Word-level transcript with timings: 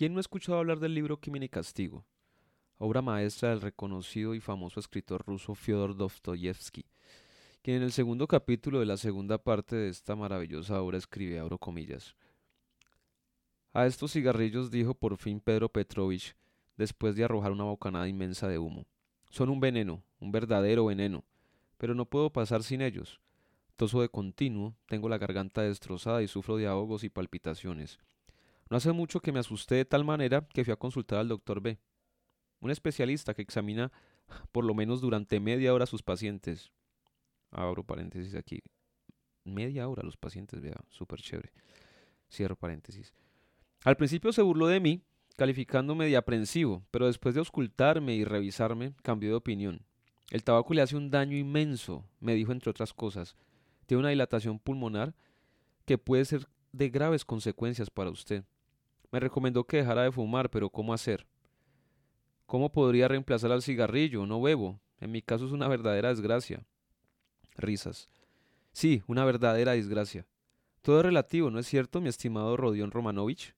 ¿Quién 0.00 0.14
no 0.14 0.18
ha 0.18 0.22
escuchado 0.22 0.56
hablar 0.56 0.80
del 0.80 0.94
libro 0.94 1.20
Crimen 1.20 1.42
y 1.42 1.50
Castigo? 1.50 2.06
Obra 2.78 3.02
maestra 3.02 3.50
del 3.50 3.60
reconocido 3.60 4.34
y 4.34 4.40
famoso 4.40 4.80
escritor 4.80 5.22
ruso 5.26 5.54
Fyodor 5.54 5.94
Dostoyevsky, 5.94 6.86
quien 7.60 7.76
en 7.76 7.82
el 7.82 7.92
segundo 7.92 8.26
capítulo 8.26 8.80
de 8.80 8.86
la 8.86 8.96
segunda 8.96 9.36
parte 9.36 9.76
de 9.76 9.90
esta 9.90 10.16
maravillosa 10.16 10.80
obra 10.80 10.96
escribe, 10.96 11.38
abro 11.38 11.58
comillas, 11.58 12.16
a 13.74 13.84
estos 13.84 14.12
cigarrillos 14.12 14.70
dijo 14.70 14.94
por 14.94 15.18
fin 15.18 15.38
Pedro 15.38 15.68
Petrovich, 15.68 16.34
después 16.78 17.14
de 17.14 17.24
arrojar 17.24 17.52
una 17.52 17.64
bocanada 17.64 18.08
inmensa 18.08 18.48
de 18.48 18.56
humo. 18.56 18.86
Son 19.28 19.50
un 19.50 19.60
veneno, 19.60 20.02
un 20.18 20.32
verdadero 20.32 20.86
veneno, 20.86 21.26
pero 21.76 21.94
no 21.94 22.06
puedo 22.06 22.30
pasar 22.30 22.62
sin 22.62 22.80
ellos. 22.80 23.20
Toso 23.76 24.00
de 24.00 24.08
continuo, 24.08 24.74
tengo 24.86 25.10
la 25.10 25.18
garganta 25.18 25.60
destrozada 25.60 26.22
y 26.22 26.26
sufro 26.26 26.56
de 26.56 26.68
ahogos 26.68 27.04
y 27.04 27.10
palpitaciones. 27.10 27.98
No 28.70 28.76
hace 28.76 28.92
mucho 28.92 29.20
que 29.20 29.32
me 29.32 29.40
asusté 29.40 29.74
de 29.74 29.84
tal 29.84 30.04
manera 30.04 30.46
que 30.54 30.64
fui 30.64 30.72
a 30.72 30.76
consultar 30.76 31.18
al 31.18 31.28
doctor 31.28 31.60
B, 31.60 31.78
un 32.60 32.70
especialista 32.70 33.34
que 33.34 33.42
examina 33.42 33.90
por 34.52 34.64
lo 34.64 34.74
menos 34.74 35.00
durante 35.00 35.40
media 35.40 35.74
hora 35.74 35.84
a 35.84 35.88
sus 35.88 36.02
pacientes. 36.02 36.70
Abro 37.50 37.82
paréntesis 37.82 38.36
aquí. 38.36 38.62
Media 39.44 39.88
hora 39.88 40.04
los 40.04 40.16
pacientes, 40.16 40.60
vea, 40.60 40.76
súper 40.88 41.20
chévere. 41.20 41.52
Cierro 42.30 42.54
paréntesis. 42.54 43.12
Al 43.84 43.96
principio 43.96 44.32
se 44.32 44.42
burló 44.42 44.68
de 44.68 44.78
mí, 44.78 45.02
calificándome 45.36 46.06
de 46.06 46.16
aprensivo, 46.16 46.84
pero 46.92 47.06
después 47.06 47.34
de 47.34 47.40
auscultarme 47.40 48.14
y 48.14 48.24
revisarme, 48.24 48.94
cambió 49.02 49.30
de 49.30 49.36
opinión. 49.36 49.84
El 50.30 50.44
tabaco 50.44 50.74
le 50.74 50.82
hace 50.82 50.96
un 50.96 51.10
daño 51.10 51.36
inmenso, 51.36 52.04
me 52.20 52.34
dijo 52.34 52.52
entre 52.52 52.70
otras 52.70 52.94
cosas. 52.94 53.34
Tiene 53.86 54.00
una 54.00 54.10
dilatación 54.10 54.60
pulmonar 54.60 55.16
que 55.86 55.98
puede 55.98 56.24
ser 56.24 56.46
de 56.70 56.88
graves 56.88 57.24
consecuencias 57.24 57.90
para 57.90 58.10
usted. 58.10 58.44
Me 59.12 59.20
recomendó 59.20 59.64
que 59.64 59.78
dejara 59.78 60.02
de 60.02 60.12
fumar, 60.12 60.50
pero 60.50 60.70
¿cómo 60.70 60.94
hacer? 60.94 61.26
¿Cómo 62.46 62.72
podría 62.72 63.08
reemplazar 63.08 63.52
al 63.52 63.62
cigarrillo? 63.62 64.26
No 64.26 64.40
bebo. 64.40 64.80
En 65.00 65.12
mi 65.12 65.22
caso 65.22 65.46
es 65.46 65.52
una 65.52 65.68
verdadera 65.68 66.10
desgracia. 66.10 66.64
Risas. 67.56 68.08
Sí, 68.72 69.02
una 69.06 69.24
verdadera 69.24 69.72
desgracia. 69.72 70.26
Todo 70.82 70.98
es 70.98 71.04
relativo, 71.04 71.50
¿no 71.50 71.58
es 71.58 71.66
cierto, 71.66 72.00
mi 72.00 72.08
estimado 72.08 72.56
Rodion 72.56 72.90
Romanovich? 72.90 73.54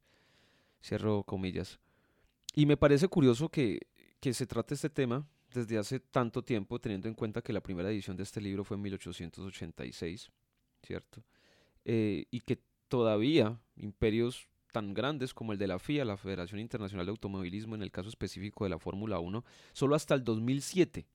Cierro 0.83 1.23
comillas. 1.23 1.79
Y 2.55 2.67
me 2.67 2.77
parece 2.77 3.09
curioso 3.09 3.49
que, 3.49 3.81
que 4.21 4.35
se 4.35 4.47
trate 4.47 4.75
este 4.75 4.91
tema 4.91 5.27
desde 5.53 5.79
hace 5.79 6.01
tanto 6.01 6.43
tiempo, 6.43 6.81
teniendo 6.81 7.09
en 7.09 7.15
cuenta 7.15 7.43
que 7.43 7.53
la 7.53 7.61
primera 7.61 7.91
edición 7.91 8.17
de 8.17 8.23
este 8.23 8.41
libro 8.41 8.65
fue 8.65 8.77
en 8.77 8.83
1886, 8.83 10.31
¿cierto? 10.83 11.23
Eh, 11.85 12.27
y 12.31 12.41
que 12.41 12.59
todavía 12.89 13.61
imperios 13.77 14.49
tan 14.73 14.95
grandes 14.95 15.35
como 15.35 15.53
el 15.53 15.59
de 15.59 15.69
la 15.69 15.79
FIA, 15.79 16.05
la 16.05 16.17
Federación 16.17 16.61
Internacional 16.61 17.07
de 17.07 17.11
Automovilismo, 17.11 17.75
en 17.75 17.83
el 17.83 17.93
caso 17.93 18.09
específico 18.09 18.65
de 18.65 18.71
la 18.71 18.79
Fórmula 18.79 19.21
1, 19.21 19.45
solo 19.73 19.95
hasta 19.95 20.15
el 20.15 20.25
2007 20.25 21.07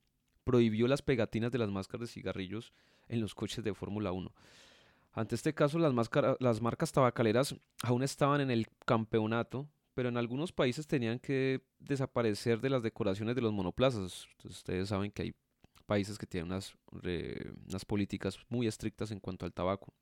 prohibió 0.43 0.87
las 0.87 1.01
pegatinas 1.01 1.51
de 1.51 1.57
las 1.57 1.69
máscaras 1.69 2.07
de 2.07 2.13
cigarrillos 2.13 2.71
en 3.09 3.19
los 3.19 3.35
coches 3.35 3.65
de 3.65 3.73
Fórmula 3.73 4.13
1. 4.13 4.31
Ante 5.11 5.35
este 5.35 5.53
caso, 5.53 5.79
las, 5.79 5.93
las 6.39 6.61
marcas 6.61 6.91
tabacaleras 6.91 7.55
aún 7.83 8.03
estaban 8.03 8.39
en 8.39 8.51
el 8.51 8.67
campeonato, 8.85 9.67
pero 9.93 10.09
en 10.09 10.15
algunos 10.15 10.53
países 10.53 10.87
tenían 10.87 11.19
que 11.19 11.63
desaparecer 11.79 12.61
de 12.61 12.69
las 12.69 12.83
decoraciones 12.83 13.35
de 13.35 13.41
los 13.41 13.51
monoplazas. 13.51 14.27
ustedes 14.43 14.89
saben 14.89 15.11
que 15.11 15.23
hay 15.23 15.35
países 15.87 16.17
que 16.17 16.27
tienen 16.27 16.51
unas 16.51 17.85
políticas 17.85 18.37
muy 18.47 18.67
estrictas 18.67 19.11
en 19.11 19.19
cuanto 19.19 19.45
al 19.45 19.53
tabaco. 19.53 19.93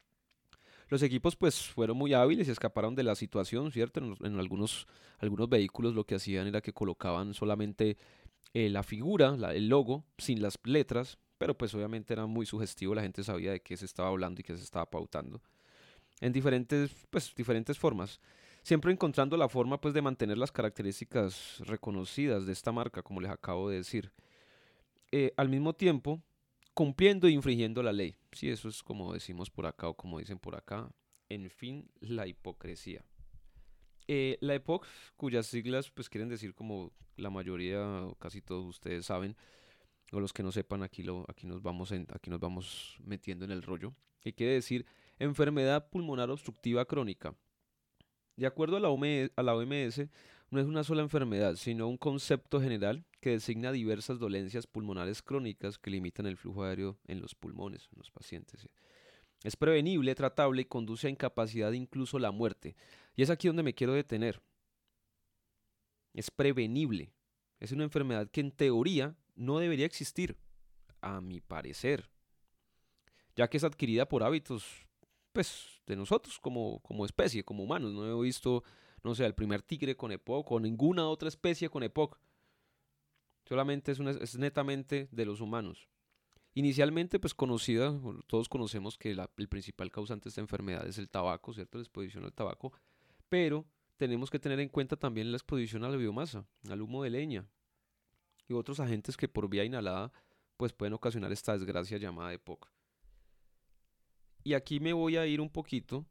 Los 0.89 1.01
equipos 1.01 1.35
pues 1.35 1.61
fueron 1.61 1.97
muy 1.97 2.13
hábiles 2.13 2.47
y 2.47 2.51
escaparon 2.51 2.95
de 2.95 3.03
la 3.03 3.15
situación, 3.15 3.71
¿cierto? 3.71 4.01
En, 4.23 4.39
algunos, 4.39 4.87
algunos 5.19 5.49
vehículos 5.49 5.95
lo 5.95 6.05
que 6.05 6.15
hacían 6.15 6.47
era 6.47 6.61
que 6.61 6.73
colocaban 6.73 7.33
solamente 7.33 7.97
eh, 8.53 8.69
la 8.69 8.83
figura, 8.83 9.35
el 9.53 9.67
logo, 9.67 10.05
sin 10.17 10.41
las 10.41 10.59
letras, 10.63 11.17
pero 11.37 11.57
pues 11.57 11.73
obviamente 11.73 12.13
era 12.13 12.25
muy 12.25 12.45
sugestivo, 12.45 12.95
la 12.95 13.01
gente 13.01 13.23
sabía 13.23 13.51
de 13.51 13.61
qué 13.61 13.75
se 13.77 13.85
estaba 13.85 14.09
hablando 14.09 14.41
y 14.41 14.43
qué 14.43 14.55
se 14.55 14.63
estaba 14.63 14.89
pautando. 14.89 15.41
En 16.21 16.31
diferentes, 16.31 16.91
pues, 17.09 17.33
diferentes 17.35 17.77
formas. 17.77 18.19
Siempre 18.61 18.91
encontrando 18.91 19.37
la 19.37 19.49
forma 19.49 19.79
pues 19.79 19.93
de 19.93 20.01
mantener 20.01 20.37
las 20.37 20.51
características 20.51 21.59
reconocidas 21.59 22.45
de 22.45 22.53
esta 22.53 22.71
marca, 22.71 23.03
como 23.03 23.21
les 23.21 23.29
acabo 23.29 23.69
de 23.69 23.77
decir. 23.77 24.11
Eh, 25.11 25.33
al 25.37 25.49
mismo 25.49 25.73
tiempo, 25.73 26.21
cumpliendo 26.75 27.27
e 27.27 27.31
infringiendo 27.31 27.81
la 27.81 27.93
ley. 27.93 28.15
Sí, 28.31 28.49
eso 28.49 28.69
es 28.69 28.83
como 28.83 29.13
decimos 29.13 29.49
por 29.49 29.65
acá 29.65 29.87
o 29.87 29.95
como 29.95 30.19
dicen 30.19 30.37
por 30.37 30.55
acá. 30.55 30.91
En 31.29 31.49
fin, 31.49 31.89
la 32.01 32.27
hipocresía. 32.27 33.03
Eh, 34.07 34.37
la 34.41 34.53
EPOC, 34.53 34.85
cuyas 35.15 35.47
siglas 35.47 35.89
pues 35.89 36.09
quieren 36.09 36.29
decir 36.29 36.53
como 36.53 36.91
la 37.15 37.31
mayoría 37.31 37.81
o 38.03 38.15
casi 38.15 38.41
todos 38.41 38.65
ustedes 38.65 39.07
saben, 39.07 39.35
o 40.11 40.19
los 40.19 40.31
que 40.31 40.43
no 40.43 40.51
sepan, 40.51 40.83
aquí, 40.83 41.01
lo, 41.01 41.25
aquí, 41.27 41.47
nos 41.47 41.63
vamos 41.63 41.91
aquí 41.91 42.29
nos 42.29 42.39
vamos 42.39 42.97
metiendo 43.03 43.45
en 43.45 43.51
el 43.51 43.63
rollo, 43.63 43.95
que 44.19 44.33
quiere 44.33 44.53
decir 44.53 44.85
enfermedad 45.17 45.89
pulmonar 45.89 46.29
obstructiva 46.29 46.85
crónica. 46.85 47.33
De 48.35 48.45
acuerdo 48.45 48.77
a 48.77 48.79
la, 48.79 48.89
OMS, 48.89 49.31
a 49.35 49.41
la 49.41 49.55
OMS, 49.55 50.07
no 50.55 50.61
es 50.61 50.67
una 50.67 50.83
sola 50.83 51.01
enfermedad, 51.01 51.55
sino 51.55 51.87
un 51.87 51.97
concepto 51.97 52.61
general 52.61 53.05
que 53.19 53.31
designa 53.31 53.71
diversas 53.71 54.17
dolencias 54.19 54.65
pulmonares 54.65 55.21
crónicas 55.21 55.77
que 55.77 55.91
limitan 55.91 56.25
el 56.25 56.37
flujo 56.37 56.63
aéreo 56.63 56.97
en 57.07 57.21
los 57.21 57.35
pulmones, 57.35 57.87
en 57.91 57.99
los 57.99 58.09
pacientes. 58.09 58.67
Es 59.43 59.55
prevenible, 59.55 60.15
tratable 60.15 60.63
y 60.63 60.65
conduce 60.65 61.07
a 61.07 61.09
incapacidad, 61.11 61.71
incluso 61.73 62.17
la 62.17 62.31
muerte. 62.31 62.75
Y 63.15 63.21
es 63.21 63.29
aquí 63.29 63.47
donde 63.47 63.63
me 63.63 63.75
quiero 63.75 63.93
detener. 63.93 64.41
Es 66.13 66.31
prevenible. 66.31 67.13
Es 67.59 67.71
una 67.71 67.83
enfermedad 67.83 68.29
que 68.31 68.41
en 68.41 68.51
teoría 68.51 69.15
no 69.35 69.59
debería 69.59 69.85
existir, 69.85 70.37
a 71.01 71.21
mi 71.21 71.39
parecer, 71.39 72.09
ya 73.35 73.47
que 73.47 73.57
es 73.57 73.63
adquirida 73.63 74.07
por 74.07 74.23
hábitos, 74.23 74.65
pues, 75.33 75.81
de 75.85 75.95
nosotros 75.95 76.39
como, 76.39 76.79
como 76.79 77.05
especie, 77.05 77.43
como 77.43 77.63
humanos. 77.63 77.93
No 77.93 78.05
he 78.05 78.23
visto, 78.23 78.63
no 79.05 79.13
sé, 79.13 79.23
el 79.23 79.35
primer 79.35 79.61
tigre 79.61 79.95
con 79.95 80.11
EPOC 80.11 80.51
o 80.51 80.59
ninguna 80.59 81.07
otra 81.07 81.29
especie 81.29 81.69
con 81.69 81.83
EPOC. 81.83 82.19
Solamente 83.47 83.91
es, 83.91 83.99
una, 83.99 84.09
es 84.09 84.35
netamente 84.35 85.07
de 85.11 85.25
los 85.25 85.41
humanos. 85.41 85.87
Inicialmente, 86.55 87.19
pues 87.19 87.35
conocida, 87.35 87.93
todos 88.25 88.49
conocemos 88.49 88.97
que 88.97 89.11
el 89.11 89.47
principal 89.47 89.91
causante 89.91 90.23
de 90.23 90.29
esta 90.29 90.41
enfermedad 90.41 90.87
es 90.87 90.97
el 90.97 91.07
tabaco, 91.07 91.53
¿cierto? 91.53 91.77
La 91.77 91.83
exposición 91.83 92.23
al 92.23 92.33
tabaco, 92.33 92.73
pero 93.29 93.67
tenemos 93.97 94.31
que 94.31 94.39
tener 94.39 94.59
en 94.59 94.69
cuenta 94.69 94.95
también 94.95 95.31
la 95.31 95.37
exposición 95.37 95.83
a 95.83 95.89
la 95.89 95.97
biomasa, 95.97 96.47
al 96.67 96.81
humo 96.81 97.03
de 97.03 97.11
leña, 97.11 97.47
y 98.47 98.53
otros 98.53 98.79
agentes 98.79 99.17
que 99.17 99.27
por 99.27 99.47
vía 99.49 99.65
inhalada 99.65 100.11
pues 100.57 100.73
pueden 100.73 100.93
ocasionar 100.93 101.31
esta 101.31 101.53
desgracia 101.53 101.99
llamada 101.99 102.33
EPOC. 102.33 102.71
Y 104.43 104.55
aquí 104.55 104.79
me 104.79 104.93
voy 104.93 105.17
a 105.17 105.27
ir 105.27 105.41
un 105.41 105.49
poquito 105.51 106.07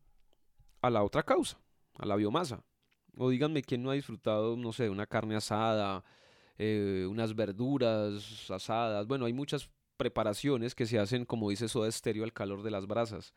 a 0.80 0.90
la 0.90 1.02
otra 1.02 1.24
causa, 1.24 1.58
a 1.94 2.06
la 2.06 2.14
biomasa. 2.14 2.62
O 3.16 3.30
díganme 3.30 3.62
quién 3.62 3.82
no 3.82 3.90
ha 3.90 3.94
disfrutado, 3.94 4.56
no 4.56 4.72
sé, 4.72 4.90
una 4.90 5.06
carne 5.06 5.36
asada, 5.36 6.04
eh, 6.58 7.06
unas 7.08 7.34
verduras 7.34 8.50
asadas. 8.50 9.06
Bueno, 9.06 9.26
hay 9.26 9.32
muchas 9.32 9.70
preparaciones 9.96 10.74
que 10.74 10.86
se 10.86 10.98
hacen, 10.98 11.24
como 11.24 11.50
dice 11.50 11.68
Soda 11.68 11.88
Estéreo, 11.88 12.24
al 12.24 12.32
calor 12.32 12.62
de 12.62 12.70
las 12.70 12.86
brasas. 12.86 13.34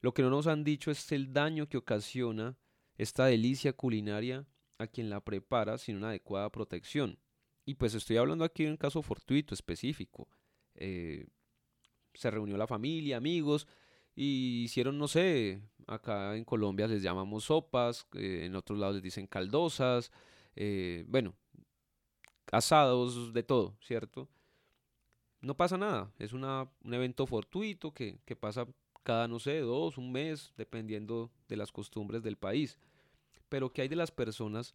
Lo 0.00 0.12
que 0.14 0.22
no 0.22 0.30
nos 0.30 0.46
han 0.46 0.64
dicho 0.64 0.90
es 0.90 1.12
el 1.12 1.32
daño 1.32 1.68
que 1.68 1.76
ocasiona 1.76 2.56
esta 2.96 3.26
delicia 3.26 3.72
culinaria 3.72 4.46
a 4.78 4.86
quien 4.86 5.10
la 5.10 5.20
prepara 5.20 5.78
sin 5.78 5.96
una 5.96 6.08
adecuada 6.08 6.50
protección. 6.50 7.18
Y 7.66 7.74
pues 7.74 7.94
estoy 7.94 8.16
hablando 8.16 8.44
aquí 8.44 8.64
de 8.64 8.70
un 8.70 8.76
caso 8.76 9.02
fortuito, 9.02 9.54
específico. 9.54 10.28
Eh, 10.74 11.26
se 12.14 12.30
reunió 12.30 12.56
la 12.56 12.66
familia, 12.66 13.16
amigos, 13.16 13.66
y 14.14 14.64
hicieron, 14.64 14.98
no 14.98 15.08
sé, 15.08 15.62
acá 15.94 16.36
en 16.36 16.44
Colombia 16.44 16.86
les 16.86 17.02
llamamos 17.02 17.44
sopas, 17.44 18.06
eh, 18.14 18.42
en 18.44 18.56
otros 18.56 18.78
lados 18.78 18.96
les 18.96 19.02
dicen 19.02 19.26
caldosas, 19.26 20.10
eh, 20.56 21.04
bueno, 21.08 21.34
asados, 22.52 23.32
de 23.32 23.42
todo, 23.42 23.76
¿cierto? 23.80 24.28
No 25.40 25.56
pasa 25.56 25.78
nada, 25.78 26.12
es 26.18 26.32
una, 26.32 26.70
un 26.82 26.94
evento 26.94 27.26
fortuito 27.26 27.92
que, 27.92 28.20
que 28.24 28.36
pasa 28.36 28.66
cada, 29.02 29.28
no 29.28 29.38
sé, 29.38 29.60
dos, 29.60 29.98
un 29.98 30.12
mes, 30.12 30.52
dependiendo 30.56 31.30
de 31.48 31.56
las 31.56 31.72
costumbres 31.72 32.22
del 32.22 32.36
país. 32.36 32.78
Pero 33.48 33.72
¿qué 33.72 33.82
hay 33.82 33.88
de 33.88 33.96
las 33.96 34.10
personas 34.10 34.74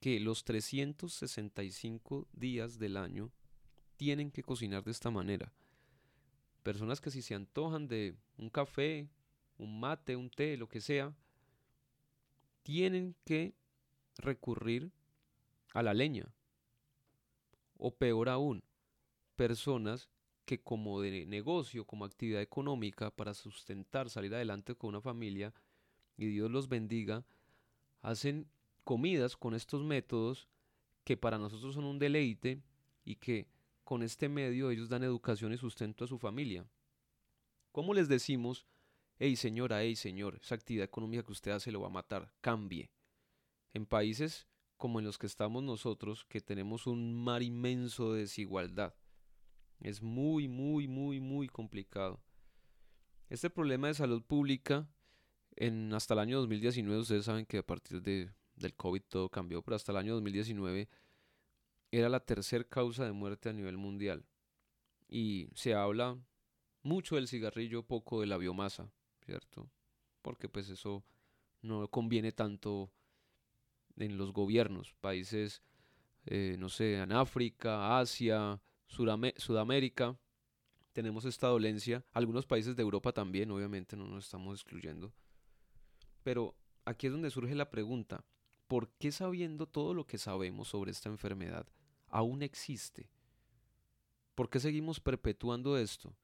que 0.00 0.20
los 0.20 0.44
365 0.44 2.28
días 2.32 2.78
del 2.78 2.96
año 2.96 3.32
tienen 3.96 4.30
que 4.30 4.42
cocinar 4.42 4.84
de 4.84 4.90
esta 4.90 5.10
manera. 5.10 5.52
Personas 6.62 7.00
que 7.00 7.10
si 7.10 7.22
se 7.22 7.34
antojan 7.34 7.88
de 7.88 8.14
un 8.36 8.50
café, 8.50 9.08
un 9.58 9.80
mate, 9.80 10.16
un 10.16 10.30
té, 10.30 10.56
lo 10.56 10.68
que 10.68 10.80
sea, 10.80 11.14
tienen 12.62 13.14
que 13.24 13.54
recurrir 14.18 14.90
a 15.72 15.82
la 15.82 15.94
leña. 15.94 16.32
O 17.76 17.94
peor 17.94 18.28
aún, 18.28 18.62
personas 19.36 20.08
que 20.44 20.60
como 20.60 21.00
de 21.00 21.26
negocio, 21.26 21.84
como 21.84 22.04
actividad 22.04 22.42
económica, 22.42 23.10
para 23.10 23.34
sustentar, 23.34 24.10
salir 24.10 24.34
adelante 24.34 24.74
con 24.74 24.88
una 24.88 25.00
familia, 25.00 25.52
y 26.16 26.26
Dios 26.26 26.50
los 26.50 26.68
bendiga, 26.68 27.24
hacen 28.02 28.46
comidas 28.84 29.36
con 29.36 29.54
estos 29.54 29.82
métodos 29.82 30.48
que 31.04 31.16
para 31.16 31.38
nosotros 31.38 31.74
son 31.74 31.84
un 31.84 31.98
deleite 31.98 32.62
y 33.04 33.16
que 33.16 33.46
con 33.82 34.02
este 34.02 34.28
medio 34.28 34.70
ellos 34.70 34.88
dan 34.88 35.02
educación 35.02 35.52
y 35.52 35.58
sustento 35.58 36.04
a 36.04 36.08
su 36.08 36.18
familia. 36.18 36.66
¿Cómo 37.72 37.92
les 37.92 38.08
decimos, 38.08 38.66
hey 39.18 39.36
señora, 39.36 39.82
hey 39.82 39.96
señor, 39.96 40.38
esa 40.42 40.54
actividad 40.54 40.84
económica 40.84 41.22
que 41.22 41.32
usted 41.32 41.52
hace 41.52 41.72
lo 41.72 41.80
va 41.80 41.88
a 41.88 41.90
matar, 41.90 42.32
cambie? 42.40 42.90
En 43.72 43.86
países 43.86 44.48
como 44.76 44.98
en 44.98 45.04
los 45.04 45.18
que 45.18 45.26
estamos 45.26 45.62
nosotros, 45.62 46.24
que 46.24 46.40
tenemos 46.40 46.86
un 46.86 47.14
mar 47.14 47.42
inmenso 47.42 48.12
de 48.12 48.20
desigualdad, 48.20 48.94
es 49.80 50.02
muy, 50.02 50.48
muy, 50.48 50.88
muy, 50.88 51.20
muy 51.20 51.48
complicado. 51.48 52.22
Este 53.28 53.50
problema 53.50 53.88
de 53.88 53.94
salud 53.94 54.22
pública, 54.22 54.88
en 55.56 55.92
hasta 55.94 56.14
el 56.14 56.20
año 56.20 56.38
2019, 56.38 57.00
ustedes 57.00 57.24
saben 57.24 57.46
que 57.46 57.58
a 57.58 57.66
partir 57.66 58.02
de, 58.02 58.30
del 58.56 58.74
COVID 58.74 59.02
todo 59.08 59.28
cambió, 59.28 59.62
pero 59.62 59.76
hasta 59.76 59.92
el 59.92 59.98
año 59.98 60.14
2019 60.14 60.88
era 61.90 62.08
la 62.08 62.20
tercera 62.20 62.64
causa 62.64 63.04
de 63.04 63.12
muerte 63.12 63.48
a 63.48 63.52
nivel 63.52 63.76
mundial. 63.76 64.26
Y 65.08 65.48
se 65.54 65.74
habla 65.74 66.18
mucho 66.82 67.16
del 67.16 67.28
cigarrillo, 67.28 67.84
poco 67.84 68.20
de 68.20 68.26
la 68.26 68.36
biomasa, 68.36 68.92
¿cierto? 69.24 69.70
Porque 70.22 70.48
pues 70.48 70.68
eso 70.68 71.04
no 71.62 71.88
conviene 71.88 72.32
tanto 72.32 72.90
en 73.96 74.18
los 74.18 74.32
gobiernos, 74.32 74.94
países, 75.00 75.62
eh, 76.26 76.56
no 76.58 76.68
sé, 76.68 76.98
en 76.98 77.12
África, 77.12 77.98
Asia, 77.98 78.60
Sudamérica, 78.86 80.18
tenemos 80.92 81.24
esta 81.24 81.48
dolencia, 81.48 82.04
algunos 82.12 82.46
países 82.46 82.76
de 82.76 82.82
Europa 82.82 83.12
también, 83.12 83.50
obviamente 83.50 83.96
no 83.96 84.06
nos 84.06 84.24
estamos 84.24 84.60
excluyendo. 84.60 85.12
Pero 86.22 86.54
aquí 86.84 87.06
es 87.06 87.12
donde 87.12 87.30
surge 87.30 87.54
la 87.54 87.70
pregunta, 87.70 88.24
¿por 88.66 88.90
qué 88.98 89.12
sabiendo 89.12 89.66
todo 89.66 89.94
lo 89.94 90.06
que 90.06 90.18
sabemos 90.18 90.68
sobre 90.68 90.90
esta 90.90 91.08
enfermedad, 91.08 91.66
aún 92.14 92.42
existe. 92.42 93.10
¿Por 94.36 94.48
qué 94.48 94.60
seguimos 94.60 95.00
perpetuando 95.00 95.76
esto? 95.76 96.14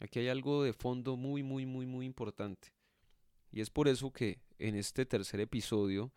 Aquí 0.00 0.18
hay 0.18 0.28
algo 0.28 0.62
de 0.62 0.72
fondo 0.72 1.16
muy, 1.16 1.42
muy, 1.42 1.66
muy, 1.66 1.86
muy 1.86 2.06
importante. 2.06 2.72
Y 3.50 3.60
es 3.60 3.70
por 3.70 3.88
eso 3.88 4.12
que 4.12 4.40
en 4.58 4.74
este 4.74 5.06
tercer 5.06 5.40
episodio 5.40 6.12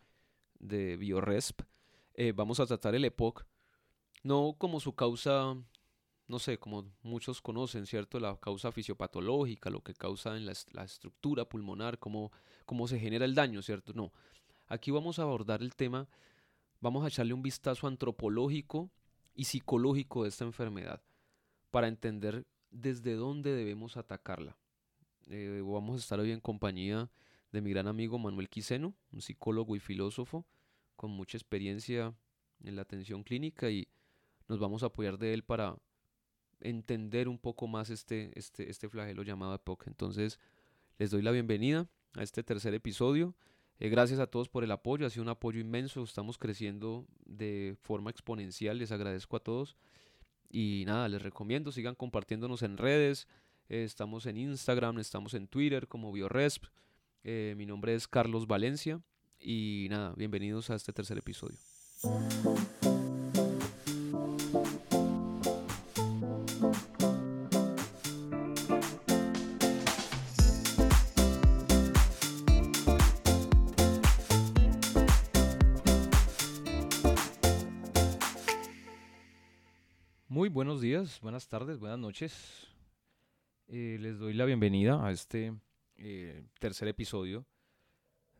de 0.59 0.97
BioResp 0.97 1.61
eh, 2.15 2.31
vamos 2.31 2.59
a 2.59 2.65
tratar 2.65 2.95
el 2.95 3.05
EPOC, 3.05 3.45
no 4.23 4.55
como 4.57 4.79
su 4.79 4.95
causa, 4.95 5.55
no 6.27 6.39
sé, 6.39 6.57
como 6.57 6.91
muchos 7.03 7.41
conocen, 7.41 7.85
¿cierto? 7.85 8.19
La 8.19 8.37
causa 8.39 8.71
fisiopatológica, 8.71 9.69
lo 9.69 9.83
que 9.83 9.93
causa 9.93 10.35
en 10.35 10.45
la, 10.45 10.53
la 10.71 10.83
estructura 10.83 11.45
pulmonar, 11.45 11.99
cómo, 11.99 12.31
cómo 12.65 12.87
se 12.87 12.99
genera 12.99 13.25
el 13.25 13.35
daño, 13.35 13.61
¿cierto? 13.61 13.93
No. 13.93 14.11
Aquí 14.67 14.91
vamos 14.91 15.19
a 15.19 15.21
abordar 15.21 15.61
el 15.61 15.75
tema 15.75 16.09
vamos 16.79 17.03
a 17.03 17.07
echarle 17.07 17.33
un 17.33 17.41
vistazo 17.41 17.87
antropológico 17.87 18.91
y 19.33 19.45
psicológico 19.45 20.23
de 20.23 20.29
esta 20.29 20.45
enfermedad 20.45 21.01
para 21.71 21.87
entender 21.87 22.45
desde 22.71 23.13
dónde 23.13 23.55
debemos 23.55 23.97
atacarla. 23.97 24.57
Eh, 25.29 25.61
vamos 25.63 25.95
a 25.95 25.99
estar 25.99 26.19
hoy 26.19 26.31
en 26.31 26.39
compañía 26.39 27.09
de 27.51 27.61
mi 27.61 27.71
gran 27.71 27.87
amigo 27.87 28.17
Manuel 28.17 28.49
Quiseno, 28.49 28.95
un 29.11 29.21
psicólogo 29.21 29.75
y 29.75 29.79
filósofo 29.79 30.45
con 30.95 31.11
mucha 31.11 31.37
experiencia 31.37 32.13
en 32.63 32.75
la 32.75 32.81
atención 32.81 33.23
clínica 33.23 33.69
y 33.69 33.87
nos 34.47 34.59
vamos 34.59 34.83
a 34.83 34.87
apoyar 34.87 35.17
de 35.17 35.33
él 35.33 35.43
para 35.43 35.77
entender 36.59 37.27
un 37.27 37.37
poco 37.37 37.67
más 37.67 37.89
este, 37.89 38.31
este, 38.37 38.69
este 38.69 38.89
flagelo 38.89 39.23
llamado 39.23 39.53
EPOC. 39.53 39.87
Entonces, 39.87 40.39
les 40.97 41.11
doy 41.11 41.21
la 41.21 41.31
bienvenida 41.31 41.87
a 42.15 42.23
este 42.23 42.43
tercer 42.43 42.73
episodio. 42.73 43.35
Eh, 43.79 43.89
gracias 43.89 44.19
a 44.19 44.27
todos 44.27 44.49
por 44.49 44.63
el 44.63 44.71
apoyo, 44.71 45.05
ha 45.05 45.09
sido 45.09 45.23
un 45.23 45.29
apoyo 45.29 45.59
inmenso, 45.59 46.03
estamos 46.03 46.37
creciendo 46.39 47.05
de 47.25 47.77
forma 47.81 48.09
exponencial, 48.09 48.79
les 48.79 48.91
agradezco 48.91 49.37
a 49.37 49.39
todos. 49.39 49.77
Y 50.49 50.83
nada, 50.85 51.07
les 51.09 51.21
recomiendo, 51.21 51.71
sigan 51.71 51.95
compartiéndonos 51.95 52.61
en 52.63 52.77
redes, 52.77 53.27
eh, 53.69 53.83
estamos 53.83 54.25
en 54.25 54.37
Instagram, 54.37 54.99
estamos 54.99 55.33
en 55.33 55.47
Twitter 55.47 55.87
como 55.87 56.11
BioResp. 56.11 56.65
Eh, 57.23 57.53
mi 57.57 57.65
nombre 57.65 57.93
es 57.95 58.07
Carlos 58.07 58.47
Valencia 58.47 59.01
y 59.39 59.87
nada, 59.89 60.13
bienvenidos 60.15 60.69
a 60.69 60.75
este 60.75 60.93
tercer 60.93 61.17
episodio. 61.17 61.57
Buenos 80.57 80.81
días, 80.81 81.21
buenas 81.21 81.47
tardes, 81.47 81.77
buenas 81.77 81.99
noches. 81.99 82.67
Eh, 83.67 83.99
les 84.01 84.17
doy 84.17 84.33
la 84.33 84.43
bienvenida 84.43 85.05
a 85.05 85.11
este 85.11 85.53
eh, 85.97 86.47
tercer 86.59 86.87
episodio 86.87 87.45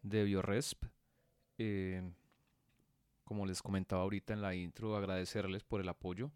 de 0.02 0.24
BioResp. 0.24 0.84
Eh, 1.60 2.02
como 3.24 3.46
les 3.46 3.62
comentaba 3.62 4.02
ahorita 4.02 4.34
en 4.34 4.42
la 4.42 4.56
intro, 4.56 4.96
agradecerles 4.96 5.64
por 5.64 5.80
el 5.80 5.90
apoyo, 5.90 6.31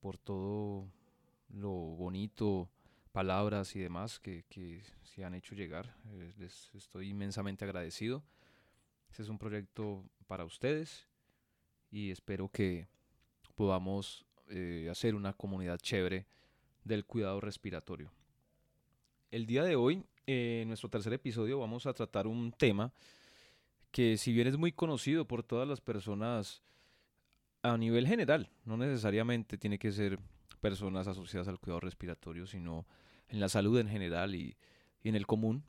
por 0.00 0.16
todo 0.16 0.88
lo 1.50 1.70
bonito, 1.70 2.70
palabras 3.12 3.76
y 3.76 3.80
demás 3.80 4.20
que, 4.20 4.46
que 4.48 4.82
se 5.02 5.22
han 5.22 5.34
hecho 5.34 5.54
llegar. 5.54 5.94
les 6.38 6.74
estoy 6.74 7.10
inmensamente 7.10 7.66
agradecido. 7.66 8.24
Este 9.10 9.22
es 9.22 9.28
un 9.28 9.36
proyecto 9.36 10.02
para 10.26 10.46
ustedes 10.46 11.06
y 11.90 12.10
espero 12.10 12.48
que 12.48 12.88
podamos 13.54 14.24
eh, 14.54 14.88
hacer 14.90 15.14
una 15.14 15.32
comunidad 15.32 15.78
chévere 15.78 16.26
del 16.84 17.06
cuidado 17.06 17.40
respiratorio. 17.40 18.12
El 19.30 19.46
día 19.46 19.64
de 19.64 19.76
hoy, 19.76 20.04
en 20.26 20.68
nuestro 20.68 20.90
tercer 20.90 21.14
episodio, 21.14 21.58
vamos 21.58 21.86
a 21.86 21.94
tratar 21.94 22.26
un 22.26 22.52
tema 22.52 22.92
que 23.90 24.18
si 24.18 24.30
bien 24.30 24.46
es 24.48 24.58
muy 24.58 24.70
conocido 24.72 25.26
por 25.26 25.42
todas 25.42 25.66
las 25.66 25.80
personas 25.80 26.62
a 27.62 27.78
nivel 27.78 28.06
general, 28.06 28.50
no 28.66 28.76
necesariamente 28.76 29.56
tiene 29.56 29.78
que 29.78 29.90
ser 29.90 30.18
personas 30.60 31.08
asociadas 31.08 31.48
al 31.48 31.58
cuidado 31.58 31.80
respiratorio, 31.80 32.46
sino 32.46 32.86
en 33.28 33.40
la 33.40 33.48
salud 33.48 33.78
en 33.78 33.88
general 33.88 34.34
y, 34.34 34.58
en 35.02 35.16
el 35.16 35.26
común, 35.26 35.64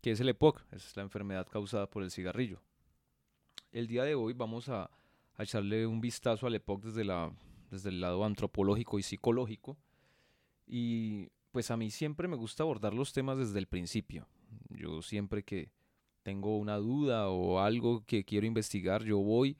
que 0.00 0.12
es 0.12 0.20
el 0.20 0.28
EPOC, 0.28 0.62
es 0.70 0.96
la 0.96 1.02
enfermedad 1.02 1.48
causada 1.48 1.90
por 1.90 2.04
el 2.04 2.12
cigarrillo. 2.12 2.62
El 3.72 3.88
día 3.88 4.04
de 4.04 4.14
hoy 4.14 4.32
vamos 4.32 4.68
a, 4.68 4.90
a 5.34 5.42
echarle 5.42 5.88
un 5.88 6.00
vistazo 6.00 6.46
al 6.46 6.54
EPOC 6.54 6.84
desde 6.84 7.04
la 7.04 7.32
desde 7.72 7.88
el 7.88 8.00
lado 8.00 8.24
antropológico 8.24 8.98
y 8.98 9.02
psicológico. 9.02 9.78
Y 10.66 11.30
pues 11.50 11.70
a 11.70 11.76
mí 11.76 11.90
siempre 11.90 12.28
me 12.28 12.36
gusta 12.36 12.62
abordar 12.62 12.94
los 12.94 13.12
temas 13.12 13.38
desde 13.38 13.58
el 13.58 13.66
principio. 13.66 14.28
Yo 14.68 15.00
siempre 15.02 15.42
que 15.42 15.72
tengo 16.22 16.58
una 16.58 16.76
duda 16.76 17.30
o 17.30 17.58
algo 17.58 18.04
que 18.04 18.24
quiero 18.24 18.46
investigar, 18.46 19.02
yo 19.02 19.18
voy 19.18 19.56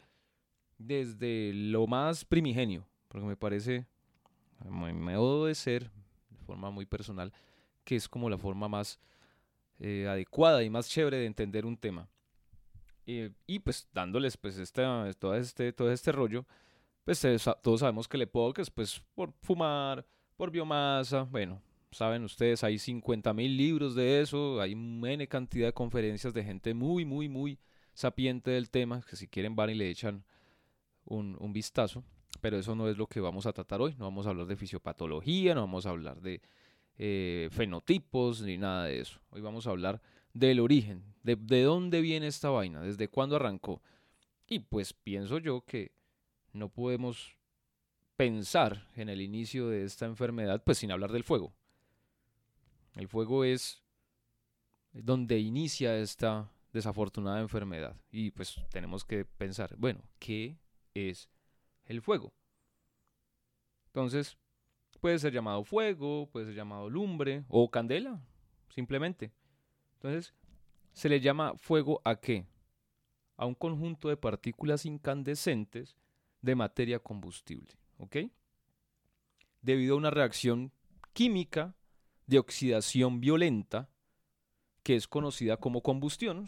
desde 0.79 1.53
lo 1.55 1.87
más 1.87 2.25
primigenio, 2.25 2.87
porque 3.09 3.27
me 3.27 3.37
parece, 3.37 3.87
me 4.69 4.93
modo 4.93 5.47
de 5.47 5.55
ser, 5.55 5.91
de 6.31 6.39
forma 6.45 6.71
muy 6.71 6.85
personal, 6.85 7.33
que 7.83 7.97
es 7.97 8.09
como 8.09 8.29
la 8.29 8.39
forma 8.39 8.69
más 8.69 9.01
eh, 9.79 10.07
adecuada 10.07 10.63
y 10.63 10.71
más 10.71 10.89
chévere 10.89 11.17
de 11.17 11.27
entender 11.27 11.65
un 11.65 11.77
tema. 11.77 12.09
y 13.05 13.59
pues 13.61 13.89
dándoles 13.93 14.37
pues 14.37 14.59
este, 14.59 14.83
todo, 15.19 15.35
este, 15.35 15.73
todo 15.73 15.91
este 15.91 16.13
rollo, 16.13 16.47
pues 17.05 17.27
todos 17.63 17.81
sabemos 17.81 18.07
que 18.07 18.17
el 18.17 18.23
EPOC 18.23 18.61
es 18.61 18.71
pues 18.71 19.03
por 19.15 19.33
fumar, 19.43 20.07
por 20.37 20.51
biomasa, 20.51 21.23
bueno, 21.23 21.63
saben 21.91 22.25
ustedes, 22.25 22.65
hay 22.65 22.79
50 22.79 23.33
mil 23.35 23.57
libros 23.57 23.95
de 23.95 24.21
eso, 24.21 24.61
hay 24.61 24.75
una 24.75 25.27
cantidad 25.27 25.67
de 25.67 25.73
conferencias 25.73 26.33
de 26.33 26.45
gente 26.45 26.75
muy, 26.75 27.05
muy, 27.05 27.29
muy 27.29 27.59
sapiente 27.93 28.51
del 28.53 28.71
tema, 28.71 29.03
que 29.09 29.17
si 29.17 29.29
quieren 29.29 29.55
van 29.55 29.71
y 29.71 29.75
le 29.75 29.91
echan 29.91 30.25
un, 31.05 31.37
un 31.39 31.53
vistazo, 31.53 32.03
pero 32.41 32.57
eso 32.57 32.75
no 32.75 32.89
es 32.89 32.97
lo 32.97 33.07
que 33.07 33.21
vamos 33.21 33.47
a 33.47 33.53
tratar 33.53 33.81
hoy, 33.81 33.95
no 33.99 34.07
vamos 34.07 34.27
a 34.27 34.31
hablar 34.31 34.47
de 34.47 34.57
fisiopatología, 34.57 35.55
no 35.55 35.63
vamos 35.63 35.87
a 35.87 35.91
hablar 35.91 36.21
de 36.21 36.41
eh, 36.99 37.49
fenotipos 37.51 38.43
ni 38.43 38.57
nada 38.57 38.87
de 38.87 39.01
eso, 39.01 39.21
hoy 39.31 39.41
vamos 39.43 39.67
a 39.67 39.71
hablar 39.71 40.01
del 40.33 40.61
origen, 40.61 41.05
de, 41.23 41.37
de 41.37 41.63
dónde 41.63 42.01
viene 42.01 42.27
esta 42.27 42.49
vaina, 42.49 42.81
desde 42.81 43.09
cuándo 43.09 43.37
arrancó, 43.37 43.83
y 44.47 44.61
pues 44.61 44.93
pienso 44.93 45.39
yo 45.39 45.63
que 45.63 45.93
no 46.53 46.69
podemos 46.69 47.37
pensar 48.17 48.87
en 48.95 49.09
el 49.09 49.21
inicio 49.21 49.69
de 49.69 49.85
esta 49.85 50.07
enfermedad 50.07 50.63
pues 50.65 50.79
sin 50.79 50.93
hablar 50.93 51.13
del 51.13 51.25
fuego. 51.25 51.53
El 52.95 53.09
fuego 53.09 53.45
es 53.45 53.83
donde 54.93 55.39
inicia 55.39 55.97
esta 55.97 56.53
desafortunada 56.73 57.41
enfermedad 57.41 57.97
y 58.11 58.31
pues 58.31 58.57
tenemos 58.71 59.05
que 59.05 59.25
pensar, 59.25 59.75
bueno, 59.77 60.03
¿qué 60.19 60.59
es 60.95 61.31
el 61.85 62.03
fuego? 62.03 62.33
Entonces, 63.87 64.39
puede 65.01 65.19
ser 65.19 65.33
llamado 65.33 65.65
fuego, 65.65 66.29
puede 66.31 66.47
ser 66.47 66.55
llamado 66.55 66.89
lumbre 66.89 67.45
o 67.49 67.71
candela, 67.71 68.23
simplemente. 68.69 69.33
Entonces, 69.95 70.35
se 70.93 71.09
le 71.09 71.21
llama 71.21 71.55
fuego 71.57 72.01
a 72.05 72.17
qué? 72.17 72.47
a 73.43 73.47
un 73.47 73.55
conjunto 73.55 74.09
de 74.09 74.17
partículas 74.17 74.87
incandescentes 74.87 75.97
de 76.43 76.55
materia 76.55 76.99
combustible. 76.99 77.73
¿Ok? 77.99 78.17
Debido 79.63 79.95
a 79.95 79.99
una 79.99 80.11
reacción 80.11 80.73
química 81.13 81.75
de 82.27 82.39
oxidación 82.39 83.21
violenta 83.21 83.89
que 84.83 84.97
es 84.97 85.07
conocida 85.07 85.57
como 85.57 85.83
combustión, 85.83 86.47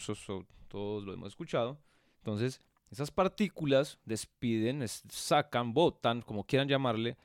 todos 0.68 1.04
lo 1.04 1.12
hemos 1.12 1.28
escuchado. 1.28 1.78
Entonces, 2.18 2.60
esas 2.90 3.10
partículas 3.10 4.00
despiden, 4.04 4.86
sacan, 4.88 5.72
botan, 5.72 6.22
como 6.22 6.44
quieran 6.44 6.68
llamarle, 6.68 7.16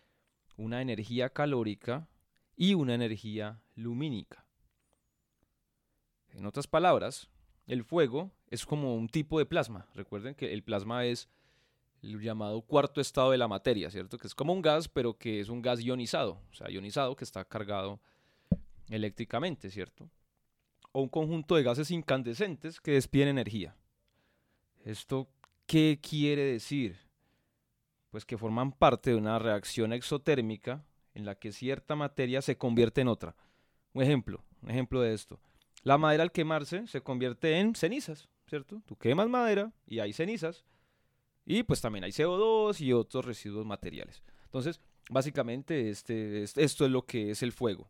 una 0.58 0.82
energía 0.82 1.30
calórica 1.30 2.08
y 2.56 2.74
una 2.74 2.94
energía 2.94 3.62
lumínica. 3.76 4.46
En 6.32 6.46
otras 6.46 6.68
palabras, 6.68 7.30
el 7.66 7.84
fuego 7.84 8.32
es 8.50 8.66
como 8.66 8.96
un 8.96 9.08
tipo 9.10 9.40
de 9.40 9.46
plasma. 9.46 9.88
Recuerden 9.96 10.36
que 10.36 10.54
el 10.54 10.64
plasma 10.64 11.06
es 11.06 11.30
el 12.02 12.20
llamado 12.20 12.62
cuarto 12.62 13.02
estado 13.02 13.32
de 13.32 13.38
la 13.38 13.48
materia, 13.48 13.90
¿cierto? 13.90 14.18
Que 14.18 14.28
es 14.28 14.36
como 14.36 14.54
un 14.54 14.62
gas, 14.62 14.88
pero 14.88 15.18
que 15.18 15.40
es 15.40 15.50
un 15.50 15.62
gas 15.62 15.82
ionizado, 15.82 16.42
o 16.52 16.54
sea, 16.54 16.70
ionizado 16.70 17.16
que 17.16 17.24
está 17.24 17.44
cargado 17.46 18.00
eléctricamente, 18.90 19.70
¿cierto? 19.70 20.10
O 20.92 21.02
un 21.02 21.10
conjunto 21.10 21.56
de 21.56 21.64
gases 21.64 21.92
incandescentes 21.92 22.80
que 22.82 22.92
despiden 22.92 23.30
energía. 23.30 23.76
¿Esto 24.84 25.30
qué 25.66 26.00
quiere 26.02 26.44
decir? 26.44 26.98
Pues 28.10 28.26
que 28.26 28.38
forman 28.38 28.72
parte 28.72 29.12
de 29.12 29.16
una 29.16 29.38
reacción 29.38 29.94
exotérmica 29.94 30.84
en 31.14 31.26
la 31.26 31.36
que 31.36 31.52
cierta 31.52 31.96
materia 31.96 32.42
se 32.42 32.58
convierte 32.58 33.02
en 33.02 33.08
otra. 33.08 33.36
Un 33.94 34.04
ejemplo, 34.04 34.44
un 34.62 34.72
ejemplo 34.72 35.02
de 35.02 35.14
esto. 35.14 35.40
La 35.84 35.98
madera 35.98 36.24
al 36.24 36.32
quemarse 36.32 36.88
se 36.88 37.02
convierte 37.02 37.60
en 37.60 37.76
cenizas, 37.76 38.28
¿cierto? 38.48 38.82
Tú 38.86 38.96
quemas 38.96 39.30
madera 39.30 39.72
y 39.86 40.00
hay 40.00 40.14
cenizas. 40.14 40.66
Y 41.50 41.64
pues 41.64 41.82
también 41.82 42.04
hay 42.04 42.12
CO2 42.12 42.80
y 42.80 42.94
otros 42.94 43.26
residuos 43.26 43.66
materiales. 43.66 44.22
Entonces, 44.46 44.80
básicamente 45.10 45.90
este, 45.90 46.44
esto 46.44 46.86
es 46.86 46.92
lo 46.92 47.02
que 47.08 47.32
es 47.32 47.42
el 47.42 47.52
fuego. 47.52 47.90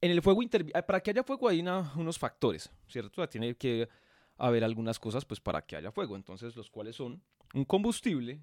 En 0.00 0.10
el 0.10 0.20
fuego, 0.20 0.40
ah, 0.74 0.82
para 0.82 1.00
que 1.00 1.10
haya 1.10 1.22
fuego 1.22 1.48
hay 1.48 1.60
unos 1.60 2.18
factores, 2.18 2.72
¿cierto? 2.88 3.24
Tiene 3.28 3.54
que 3.54 3.88
haber 4.36 4.64
algunas 4.64 4.98
cosas 4.98 5.24
pues 5.24 5.38
para 5.38 5.64
que 5.64 5.76
haya 5.76 5.92
fuego. 5.92 6.16
Entonces, 6.16 6.56
los 6.56 6.68
cuales 6.70 6.96
son 6.96 7.22
un 7.54 7.64
combustible, 7.64 8.42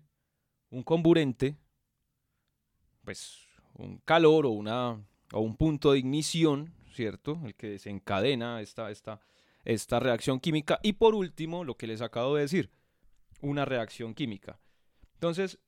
un 0.70 0.82
comburente, 0.82 1.58
pues 3.04 3.42
un 3.74 3.98
calor 4.06 4.46
o, 4.46 4.52
una, 4.52 5.06
o 5.34 5.42
un 5.42 5.58
punto 5.58 5.92
de 5.92 6.00
ignición, 6.00 6.74
¿cierto? 6.94 7.38
El 7.44 7.56
que 7.56 7.72
desencadena 7.72 8.62
esta, 8.62 8.90
esta, 8.90 9.20
esta 9.66 10.00
reacción 10.00 10.40
química. 10.40 10.80
Y 10.82 10.94
por 10.94 11.14
último, 11.14 11.66
lo 11.66 11.76
que 11.76 11.88
les 11.88 12.02
acabo 12.02 12.36
de 12.36 12.44
decir, 12.44 12.79
una 13.42 13.66
reacción 13.66 14.14
química. 14.14 14.60
Entonces, 15.16 15.60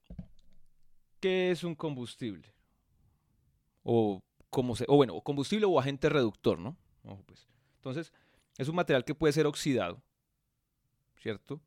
¿qué 1.20 1.50
es 1.50 1.64
un 1.64 1.74
combustible? 1.74 2.52
O, 3.82 4.22
se, 4.74 4.84
o 4.88 4.96
bueno, 4.96 5.20
combustible 5.20 5.66
o 5.66 5.78
agente 5.78 6.08
reductor, 6.08 6.58
¿no? 6.58 6.76
pues. 7.26 7.48
Entonces, 7.76 8.12
es 8.58 8.68
un 8.68 8.76
material 8.76 9.04
que 9.04 9.14
puede 9.14 9.32
ser 9.32 9.46
oxidado, 9.46 10.02
¿cierto? 11.16 11.60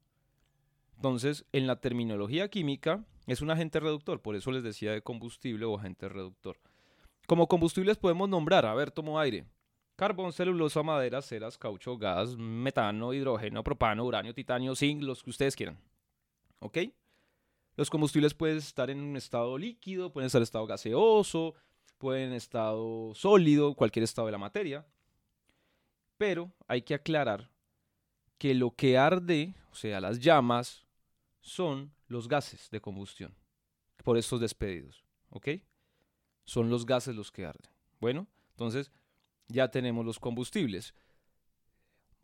Entonces, 0.95 1.45
en 1.51 1.67
la 1.67 1.79
terminología 1.81 2.49
química, 2.49 3.05
es 3.27 3.41
un 3.41 3.51
agente 3.51 3.79
reductor, 3.79 4.21
por 4.21 4.35
eso 4.35 4.51
les 4.51 4.63
decía 4.63 4.91
de 4.91 5.01
combustible 5.01 5.65
o 5.65 5.77
agente 5.77 6.07
reductor. 6.07 6.57
Como 7.27 7.47
combustibles 7.47 7.97
podemos 7.97 8.29
nombrar, 8.29 8.65
a 8.65 8.73
ver, 8.75 8.91
tomo 8.91 9.19
aire. 9.19 9.45
Carbón, 9.95 10.33
celulosa, 10.33 10.83
madera, 10.83 11.21
ceras, 11.21 11.57
caucho, 11.57 11.97
gas, 11.97 12.35
metano, 12.35 13.13
hidrógeno, 13.13 13.63
propano, 13.63 14.05
uranio, 14.05 14.33
titanio, 14.33 14.75
zinc, 14.75 15.01
los 15.01 15.23
que 15.23 15.29
ustedes 15.29 15.55
quieran. 15.55 15.79
¿Ok? 16.59 16.79
Los 17.75 17.89
combustibles 17.89 18.33
pueden 18.33 18.57
estar 18.57 18.89
en 18.89 19.01
un 19.01 19.17
estado 19.17 19.57
líquido, 19.57 20.13
pueden 20.13 20.27
estar 20.27 20.39
en 20.39 20.43
estado 20.43 20.65
gaseoso, 20.65 21.55
pueden 21.97 22.29
en 22.29 22.33
estado 22.33 23.13
sólido, 23.15 23.75
cualquier 23.75 24.03
estado 24.03 24.27
de 24.27 24.31
la 24.31 24.37
materia. 24.37 24.87
Pero 26.17 26.53
hay 26.67 26.81
que 26.81 26.93
aclarar 26.93 27.51
que 28.37 28.53
lo 28.53 28.71
que 28.71 28.97
arde, 28.97 29.55
o 29.71 29.75
sea, 29.75 29.99
las 29.99 30.19
llamas, 30.19 30.85
son 31.41 31.93
los 32.07 32.27
gases 32.27 32.69
de 32.69 32.81
combustión 32.81 33.35
por 34.03 34.17
estos 34.17 34.39
despedidos. 34.39 35.03
¿Ok? 35.29 35.49
Son 36.45 36.69
los 36.69 36.85
gases 36.85 37.15
los 37.15 37.31
que 37.31 37.45
arden. 37.45 37.71
Bueno, 37.99 38.27
entonces 38.51 38.91
ya 39.47 39.69
tenemos 39.69 40.05
los 40.05 40.19
combustibles. 40.19 40.93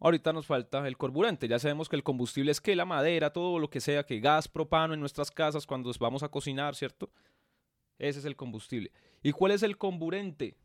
Ahorita 0.04 0.34
nos 0.34 0.48
falta 0.48 0.86
el 0.88 0.98
carburante. 0.98 1.48
Ya 1.48 1.60
sabemos 1.60 1.88
que 1.88 1.96
el 1.96 2.02
combustible 2.02 2.52
es 2.52 2.60
que 2.60 2.76
la 2.76 2.86
madera, 2.86 3.32
todo 3.32 3.60
lo 3.60 3.70
que 3.70 3.80
sea, 3.80 4.04
que 4.04 4.20
gas, 4.20 4.48
propano 4.48 4.96
en 4.96 5.00
nuestras 5.00 5.30
casas 5.30 5.68
cuando 5.68 5.92
vamos 6.00 6.24
a 6.24 6.30
cocinar, 6.30 6.76
¿cierto? 6.76 7.12
Ese 8.00 8.18
es 8.18 8.26
el 8.26 8.36
combustible. 8.36 8.92
¿Y 9.22 9.32
cuál 9.32 9.52
es 9.52 9.62
el 9.62 9.78
comburente? 9.78 10.58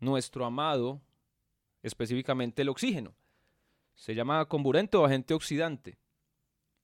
Nuestro 0.00 0.44
amado, 0.44 1.00
específicamente 1.84 2.62
el 2.62 2.68
oxígeno. 2.68 3.14
Se 3.94 4.16
llama 4.16 4.44
comburente 4.46 4.96
o 4.96 5.04
agente 5.04 5.32
oxidante. 5.32 5.96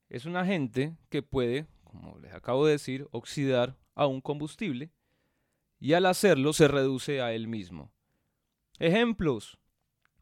Es 0.08 0.24
un 0.24 0.36
agente 0.36 0.96
que 1.08 1.20
puede, 1.22 1.66
como 1.82 2.16
les 2.20 2.32
acabo 2.32 2.64
de 2.64 2.72
decir, 2.72 3.08
oxidar 3.10 3.76
a 3.96 4.06
un 4.06 4.20
combustible 4.20 4.92
y 5.80 5.94
al 5.94 6.06
hacerlo 6.06 6.52
se 6.52 6.68
reduce 6.68 7.20
a 7.20 7.32
él 7.32 7.48
mismo. 7.48 7.90
Ejemplos, 8.78 9.58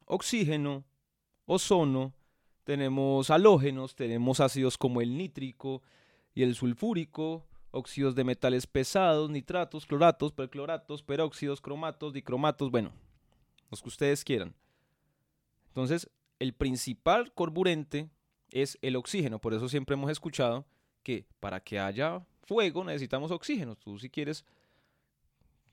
oxígeno, 0.05 0.85
ozono, 1.51 2.13
tenemos 2.63 3.29
halógenos, 3.29 3.95
tenemos 3.95 4.39
ácidos 4.39 4.77
como 4.77 5.01
el 5.01 5.17
nítrico 5.17 5.81
y 6.33 6.43
el 6.43 6.55
sulfúrico, 6.55 7.45
óxidos 7.71 8.15
de 8.15 8.23
metales 8.23 8.67
pesados, 8.67 9.29
nitratos, 9.29 9.85
cloratos, 9.85 10.31
percloratos, 10.31 11.03
peróxidos, 11.03 11.59
cromatos, 11.59 12.13
dicromatos, 12.13 12.71
bueno, 12.71 12.93
los 13.69 13.81
que 13.81 13.89
ustedes 13.89 14.23
quieran. 14.23 14.53
Entonces, 15.67 16.09
el 16.39 16.53
principal 16.53 17.33
carburante 17.33 18.09
es 18.49 18.77
el 18.81 18.95
oxígeno, 18.95 19.39
por 19.39 19.53
eso 19.53 19.67
siempre 19.67 19.95
hemos 19.95 20.09
escuchado 20.09 20.65
que 21.03 21.25
para 21.41 21.59
que 21.59 21.79
haya 21.79 22.25
fuego 22.43 22.83
necesitamos 22.83 23.31
oxígeno. 23.31 23.75
Tú 23.75 23.99
si 23.99 24.09
quieres 24.09 24.45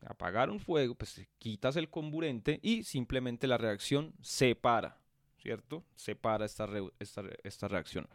apagar 0.06 0.50
un 0.50 0.58
fuego, 0.58 0.96
pues 0.96 1.20
quitas 1.38 1.76
el 1.76 1.88
comburente 1.88 2.58
y 2.62 2.82
simplemente 2.82 3.46
la 3.46 3.58
reacción 3.58 4.12
se 4.22 4.54
para, 4.54 4.98
¿cierto? 5.38 5.84
Se 5.94 6.14
para 6.14 6.44
esta, 6.44 6.68
esta, 6.98 7.22
esta 7.42 7.68
reacción. 7.68 8.08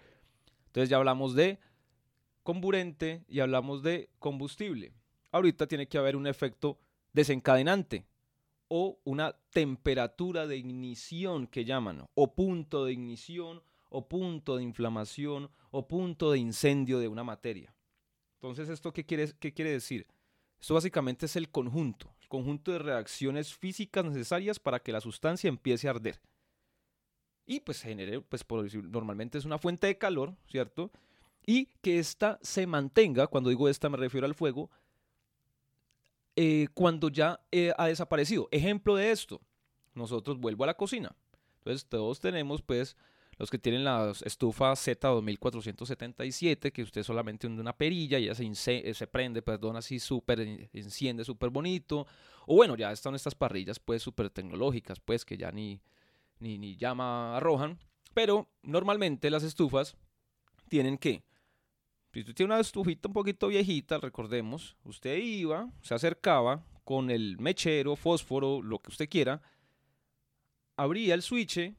Entonces 0.68 0.90
ya 0.90 0.98
hablamos 0.98 1.36
de 1.36 1.60
comburente 2.44 3.24
y 3.28 3.40
hablamos 3.40 3.84
de 3.84 4.10
combustible. 4.20 4.94
Ahorita 5.32 5.68
tiene 5.68 5.88
que 5.88 5.98
haber 5.98 6.16
un 6.16 6.28
efecto 6.28 6.80
desencadenante 7.14 8.06
o 8.68 9.00
una 9.04 9.36
temperatura 9.52 10.48
de 10.48 10.58
ignición 10.58 11.48
que 11.48 11.66
llaman, 11.66 12.08
o 12.16 12.34
punto 12.34 12.86
de 12.86 12.94
ignición, 12.94 13.62
o 13.90 14.08
punto 14.08 14.58
de 14.58 14.64
inflamación, 14.64 15.50
o 15.70 15.88
punto 15.88 16.32
de 16.32 16.40
incendio 16.40 17.00
de 17.00 17.08
una 17.08 17.24
materia. 17.24 17.74
Entonces, 18.36 18.70
¿esto 18.70 18.92
qué 18.92 19.06
quiere, 19.06 19.32
qué 19.40 19.54
quiere 19.54 19.72
decir? 19.72 20.08
Esto 20.60 20.74
básicamente 20.74 21.28
es 21.28 21.36
el 21.36 21.52
conjunto, 21.52 22.16
el 22.22 22.28
conjunto 22.28 22.72
de 22.72 22.80
reacciones 22.80 23.54
físicas 23.54 24.04
necesarias 24.06 24.60
para 24.60 24.80
que 24.80 24.92
la 24.92 25.02
sustancia 25.02 25.50
empiece 25.50 25.88
a 25.88 25.92
arder. 25.92 26.20
Y 27.46 27.60
pues 27.60 27.82
genere, 27.82 28.22
pues 28.22 28.44
por 28.44 28.74
normalmente 28.86 29.38
es 29.38 29.46
una 29.46 29.58
fuente 29.58 29.88
de 29.88 29.98
calor, 29.98 30.36
¿cierto? 30.48 30.92
Y 31.46 31.66
que 31.82 32.00
ésta 32.00 32.40
se 32.42 32.66
mantenga, 32.66 33.28
cuando 33.28 33.50
digo 33.50 33.68
esta 33.68 33.90
me 33.90 33.98
refiero 33.98 34.26
al 34.26 34.34
fuego, 34.34 34.70
eh, 36.36 36.68
cuando 36.74 37.10
ya 37.10 37.42
eh, 37.52 37.74
ha 37.78 37.88
desaparecido. 37.88 38.48
Ejemplo 38.52 38.96
de 38.96 39.12
esto, 39.12 39.42
nosotros 39.94 40.40
vuelvo 40.40 40.64
a 40.64 40.68
la 40.68 40.78
cocina. 40.78 41.16
Entonces 41.58 41.86
todos 41.88 42.20
tenemos 42.20 42.62
pues 42.62 42.96
los 43.38 43.50
que 43.50 43.58
tienen 43.58 43.84
la 43.84 44.14
estufa 44.24 44.72
Z2477, 44.74 46.72
que 46.72 46.84
usted 46.84 47.04
solamente 47.04 47.48
hunde 47.48 47.62
una 47.62 47.76
perilla 47.76 48.20
y 48.20 48.26
ya 48.26 48.36
se, 48.36 48.46
eh, 48.90 48.94
se 48.94 49.08
prende, 49.08 49.42
perdón, 49.42 49.76
así 49.76 50.00
súper, 50.00 50.40
enciende 50.74 51.26
súper 51.26 51.50
bonito. 51.50 52.06
O 52.46 52.56
bueno, 52.56 52.76
ya 52.76 52.92
están 52.92 53.16
estas 53.16 53.36
parrillas 53.36 53.80
pues 53.80 54.02
súper 54.02 54.30
tecnológicas, 54.30 55.00
pues 55.00 55.26
que 55.26 55.38
ya 55.38 55.52
ni, 55.52 55.82
ni, 56.44 56.58
ni 56.58 56.76
llama 56.76 57.38
arrojan. 57.38 57.80
Pero 58.14 58.50
normalmente 58.62 59.32
las 59.32 59.44
estufas 59.44 59.96
tienen 60.70 60.98
que, 60.98 61.24
si 62.14 62.20
usted 62.20 62.36
tiene 62.36 62.54
una 62.54 62.62
estufita 62.62 63.08
un 63.08 63.14
poquito 63.14 63.48
viejita, 63.48 63.98
recordemos, 63.98 64.76
usted 64.84 65.18
iba, 65.18 65.72
se 65.82 65.96
acercaba 65.96 66.64
con 66.84 67.10
el 67.10 67.38
mechero, 67.40 67.96
fósforo, 67.96 68.62
lo 68.62 68.80
que 68.80 68.92
usted 68.92 69.10
quiera, 69.10 69.42
abría 70.76 71.16
el 71.16 71.22
switch 71.22 71.74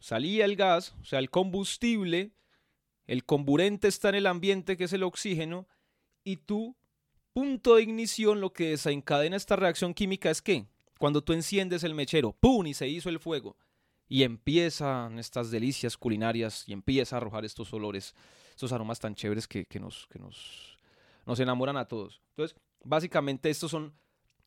salía 0.00 0.44
el 0.44 0.56
gas, 0.56 0.94
o 1.00 1.04
sea, 1.04 1.18
el 1.18 1.30
combustible, 1.30 2.32
el 3.06 3.24
comburente 3.24 3.88
está 3.88 4.08
en 4.10 4.14
el 4.16 4.26
ambiente 4.26 4.76
que 4.76 4.84
es 4.84 4.92
el 4.92 5.02
oxígeno, 5.02 5.66
y 6.24 6.36
tu 6.36 6.76
punto 7.32 7.76
de 7.76 7.82
ignición, 7.82 8.40
lo 8.40 8.52
que 8.52 8.70
desencadena 8.70 9.36
esta 9.36 9.56
reacción 9.56 9.94
química 9.94 10.30
es 10.30 10.42
que 10.42 10.66
cuando 10.98 11.22
tú 11.22 11.32
enciendes 11.32 11.84
el 11.84 11.94
mechero, 11.94 12.32
¡pum! 12.32 12.66
y 12.66 12.74
se 12.74 12.88
hizo 12.88 13.08
el 13.08 13.18
fuego, 13.18 13.56
y 14.10 14.24
empiezan 14.24 15.20
estas 15.20 15.52
delicias 15.52 15.96
culinarias 15.96 16.64
y 16.66 16.72
empieza 16.72 17.14
a 17.14 17.18
arrojar 17.18 17.44
estos 17.44 17.72
olores, 17.72 18.12
estos 18.50 18.72
aromas 18.72 18.98
tan 18.98 19.14
chéveres 19.14 19.46
que, 19.46 19.64
nos, 19.78 20.08
que 20.08 20.18
nos, 20.18 20.76
nos 21.24 21.38
enamoran 21.38 21.76
a 21.76 21.86
todos. 21.86 22.20
Entonces, 22.30 22.58
básicamente 22.82 23.48
estos 23.48 23.70
son 23.70 23.94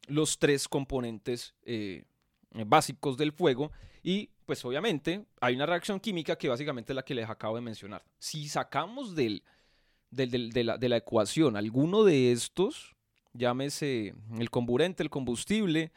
los 0.07 0.37
tres 0.37 0.67
componentes 0.67 1.55
eh, 1.63 2.03
básicos 2.51 3.15
del 3.15 3.31
fuego 3.31 3.71
y 4.03 4.31
pues 4.45 4.63
obviamente 4.65 5.25
hay 5.39 5.55
una 5.55 5.65
reacción 5.65 6.01
química 6.01 6.35
que 6.35 6.49
básicamente 6.49 6.91
es 6.91 6.95
la 6.95 7.05
que 7.05 7.15
les 7.15 7.29
acabo 7.29 7.55
de 7.55 7.61
mencionar. 7.61 8.03
Si 8.19 8.49
sacamos 8.49 9.15
del, 9.15 9.43
de, 10.11 10.63
la, 10.65 10.77
de 10.77 10.89
la 10.89 10.97
ecuación 10.97 11.55
alguno 11.55 12.03
de 12.03 12.33
estos, 12.33 12.97
llámese 13.31 14.13
el 14.37 14.49
comburente, 14.49 15.03
el 15.03 15.09
combustible, 15.09 15.93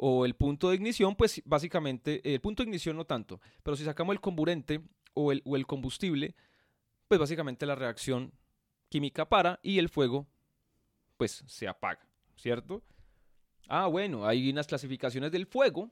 o 0.00 0.24
el 0.24 0.34
punto 0.34 0.68
de 0.68 0.76
ignición, 0.76 1.16
pues 1.16 1.42
básicamente, 1.44 2.20
el 2.32 2.40
punto 2.40 2.62
de 2.62 2.68
ignición 2.68 2.96
no 2.96 3.04
tanto, 3.04 3.40
pero 3.62 3.76
si 3.76 3.84
sacamos 3.84 4.14
el 4.14 4.20
comburente 4.20 4.80
o 5.14 5.32
el, 5.32 5.42
o 5.44 5.56
el 5.56 5.66
combustible, 5.66 6.36
pues 7.08 7.18
básicamente 7.18 7.66
la 7.66 7.74
reacción 7.74 8.32
química 8.88 9.28
para 9.28 9.58
y 9.62 9.78
el 9.78 9.88
fuego 9.88 10.26
pues 11.16 11.42
se 11.48 11.66
apaga, 11.66 12.06
¿cierto? 12.36 12.82
Ah, 13.66 13.88
bueno, 13.88 14.24
hay 14.24 14.48
unas 14.48 14.68
clasificaciones 14.68 15.32
del 15.32 15.46
fuego, 15.46 15.90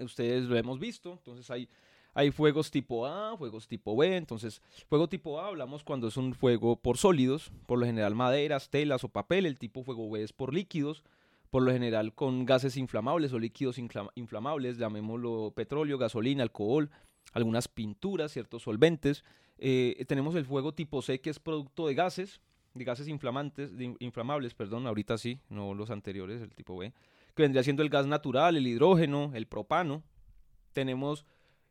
ustedes 0.00 0.44
lo 0.44 0.56
hemos 0.56 0.78
visto, 0.78 1.12
entonces 1.12 1.50
hay, 1.50 1.68
hay 2.14 2.30
fuegos 2.30 2.70
tipo 2.70 3.06
A, 3.06 3.36
fuegos 3.36 3.68
tipo 3.68 3.94
B, 3.94 4.16
entonces 4.16 4.62
fuego 4.88 5.10
tipo 5.10 5.38
A 5.38 5.48
hablamos 5.48 5.84
cuando 5.84 6.08
es 6.08 6.16
un 6.16 6.32
fuego 6.32 6.80
por 6.80 6.96
sólidos, 6.96 7.52
por 7.66 7.78
lo 7.78 7.84
general 7.84 8.14
maderas, 8.14 8.70
telas 8.70 9.04
o 9.04 9.10
papel, 9.10 9.44
el 9.44 9.58
tipo 9.58 9.84
fuego 9.84 10.10
B 10.10 10.22
es 10.22 10.32
por 10.32 10.54
líquidos, 10.54 11.04
por 11.56 11.62
lo 11.62 11.72
general 11.72 12.12
con 12.12 12.44
gases 12.44 12.76
inflamables 12.76 13.32
o 13.32 13.38
líquidos 13.38 13.78
inflamables, 13.78 14.76
llamémoslo 14.76 15.54
petróleo, 15.56 15.96
gasolina, 15.96 16.42
alcohol, 16.42 16.90
algunas 17.32 17.66
pinturas, 17.66 18.32
ciertos 18.32 18.64
solventes. 18.64 19.24
Eh, 19.56 20.04
tenemos 20.06 20.34
el 20.34 20.44
fuego 20.44 20.74
tipo 20.74 21.00
C 21.00 21.18
que 21.22 21.30
es 21.30 21.38
producto 21.38 21.86
de 21.86 21.94
gases, 21.94 22.42
de 22.74 22.84
gases 22.84 23.08
inflamantes, 23.08 23.72
inflamables, 24.00 24.52
perdón, 24.52 24.86
ahorita 24.86 25.16
sí, 25.16 25.40
no 25.48 25.72
los 25.72 25.90
anteriores, 25.90 26.42
el 26.42 26.54
tipo 26.54 26.76
B, 26.76 26.92
que 27.34 27.42
vendría 27.42 27.62
siendo 27.62 27.82
el 27.82 27.88
gas 27.88 28.06
natural, 28.06 28.58
el 28.58 28.66
hidrógeno, 28.66 29.30
el 29.32 29.46
propano. 29.46 30.02
Tenemos 30.74 31.24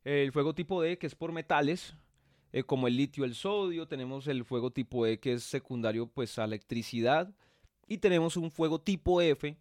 el 0.03 0.31
fuego 0.31 0.55
tipo 0.55 0.81
D 0.81 0.97
que 0.97 1.05
es 1.05 1.13
por 1.13 1.31
metales, 1.31 1.95
eh, 2.53 2.63
como 2.63 2.87
el 2.87 2.97
litio, 2.97 3.23
el 3.23 3.35
sodio. 3.35 3.87
Tenemos 3.87 4.25
el 4.25 4.45
fuego 4.45 4.71
tipo 4.71 5.05
E 5.05 5.19
que 5.19 5.33
es 5.33 5.43
secundario 5.43 6.07
pues 6.07 6.39
a 6.39 6.45
electricidad. 6.45 7.31
Y 7.87 7.99
tenemos 7.99 8.35
un 8.35 8.49
fuego 8.49 8.81
tipo 8.81 9.21
F 9.21 9.55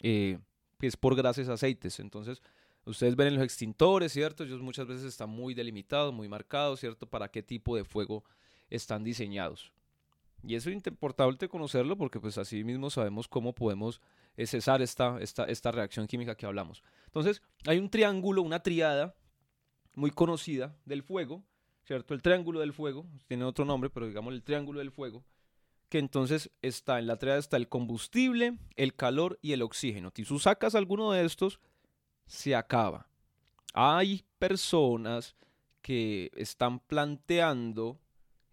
eh, 0.00 0.38
es 0.80 0.96
por 0.96 1.14
gases 1.20 1.48
aceites. 1.48 2.00
Entonces, 2.00 2.42
ustedes 2.84 3.16
ven 3.16 3.28
en 3.28 3.34
los 3.34 3.44
extintores, 3.44 4.12
¿cierto? 4.12 4.44
Ellos 4.44 4.60
muchas 4.60 4.86
veces 4.86 5.04
están 5.04 5.30
muy 5.30 5.54
delimitados, 5.54 6.12
muy 6.12 6.28
marcados, 6.28 6.80
¿cierto? 6.80 7.06
Para 7.06 7.28
qué 7.28 7.42
tipo 7.42 7.76
de 7.76 7.84
fuego 7.84 8.24
están 8.70 9.04
diseñados. 9.04 9.72
Y 10.42 10.54
es 10.54 10.66
importante 10.66 11.48
conocerlo 11.48 11.96
porque 11.96 12.20
pues 12.20 12.38
así 12.38 12.62
mismo 12.62 12.90
sabemos 12.90 13.26
cómo 13.26 13.54
podemos 13.54 14.00
eh, 14.36 14.46
cesar 14.46 14.82
esta, 14.82 15.18
esta, 15.20 15.44
esta 15.44 15.72
reacción 15.72 16.06
química 16.06 16.36
que 16.36 16.46
hablamos. 16.46 16.82
Entonces, 17.06 17.42
hay 17.66 17.78
un 17.78 17.90
triángulo, 17.90 18.42
una 18.42 18.62
triada 18.62 19.16
muy 19.94 20.12
conocida 20.12 20.76
del 20.84 21.02
fuego, 21.02 21.42
¿cierto? 21.84 22.14
El 22.14 22.22
triángulo 22.22 22.60
del 22.60 22.72
fuego, 22.72 23.04
tiene 23.26 23.44
otro 23.44 23.64
nombre, 23.64 23.90
pero 23.90 24.06
digamos 24.06 24.32
el 24.32 24.44
triángulo 24.44 24.78
del 24.78 24.92
fuego, 24.92 25.24
que 25.88 25.98
entonces 25.98 26.50
está 26.62 26.98
en 26.98 27.06
la 27.06 27.16
triada 27.16 27.38
está 27.38 27.56
el 27.56 27.68
combustible, 27.68 28.58
el 28.76 28.94
calor 28.94 29.38
y 29.42 29.52
el 29.52 29.62
oxígeno. 29.62 30.12
Si 30.14 30.24
tú 30.24 30.38
sacas 30.38 30.74
alguno 30.74 31.12
de 31.12 31.24
estos, 31.24 31.60
se 32.26 32.54
acaba. 32.54 33.08
Hay 33.74 34.24
personas 34.38 35.36
que 35.82 36.30
están 36.36 36.80
planteando 36.80 37.98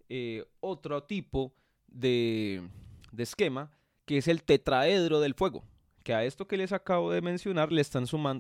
eh, 0.08 0.46
otro 0.60 1.04
tipo 1.04 1.54
de, 1.88 2.70
esquema, 3.18 3.72
que 4.06 4.18
es 4.18 4.28
el 4.28 4.44
tetraedro 4.44 5.20
del 5.20 5.34
fuego. 5.34 5.66
Que 6.04 6.14
a 6.14 6.24
esto 6.24 6.48
que 6.48 6.58
les 6.58 6.72
acabo 6.72 7.12
de 7.12 7.22
mencionar 7.22 7.70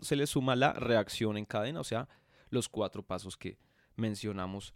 se 0.02 0.16
le 0.16 0.28
suma 0.28 0.56
la 0.56 0.74
reacción 0.74 1.38
en 1.38 1.46
cadena, 1.46 1.80
o 1.80 1.84
sea, 1.84 2.08
los 2.50 2.70
cuatro 2.70 3.04
pasos 3.04 3.36
que 3.36 3.58
mencionamos 3.96 4.74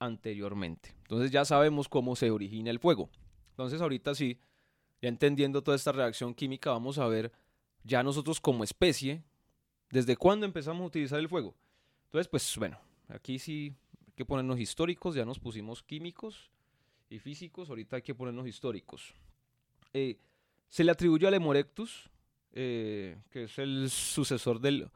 anteriormente. 0.00 0.96
Entonces 1.02 1.30
ya 1.30 1.44
sabemos 1.44 1.88
cómo 1.88 2.16
se 2.16 2.30
origina 2.30 2.70
el 2.70 2.80
fuego. 2.80 3.10
Entonces 3.52 3.80
ahorita 3.80 4.14
sí, 4.14 4.38
ya 5.00 5.08
entendiendo 5.08 5.62
toda 5.62 5.76
esta 5.76 5.92
reacción 5.92 6.34
química, 6.34 6.70
vamos 6.70 6.98
a 6.98 7.06
ver 7.06 7.32
ya 7.84 8.02
nosotros 8.02 8.40
como 8.40 8.64
especie, 8.64 9.22
desde 9.90 10.16
cuándo 10.16 10.46
empezamos 10.46 10.82
a 10.82 10.86
utilizar 10.86 11.18
el 11.18 11.28
fuego. 11.28 11.54
Entonces, 12.06 12.28
pues 12.28 12.56
bueno, 12.56 12.78
aquí 13.08 13.38
sí 13.38 13.74
hay 14.06 14.12
que 14.14 14.24
ponernos 14.24 14.58
históricos, 14.58 15.14
ya 15.14 15.24
nos 15.24 15.38
pusimos 15.38 15.82
químicos 15.82 16.50
y 17.10 17.18
físicos, 17.18 17.68
ahorita 17.68 17.96
hay 17.96 18.02
que 18.02 18.14
ponernos 18.14 18.46
históricos. 18.46 19.14
Eh, 19.92 20.18
se 20.68 20.84
le 20.84 20.92
atribuyó 20.92 21.28
al 21.28 21.32
Lemur 21.32 21.56
eh, 22.54 23.18
que 23.30 23.44
es 23.44 23.58
el 23.58 23.90
sucesor 23.90 24.60
del 24.60 24.90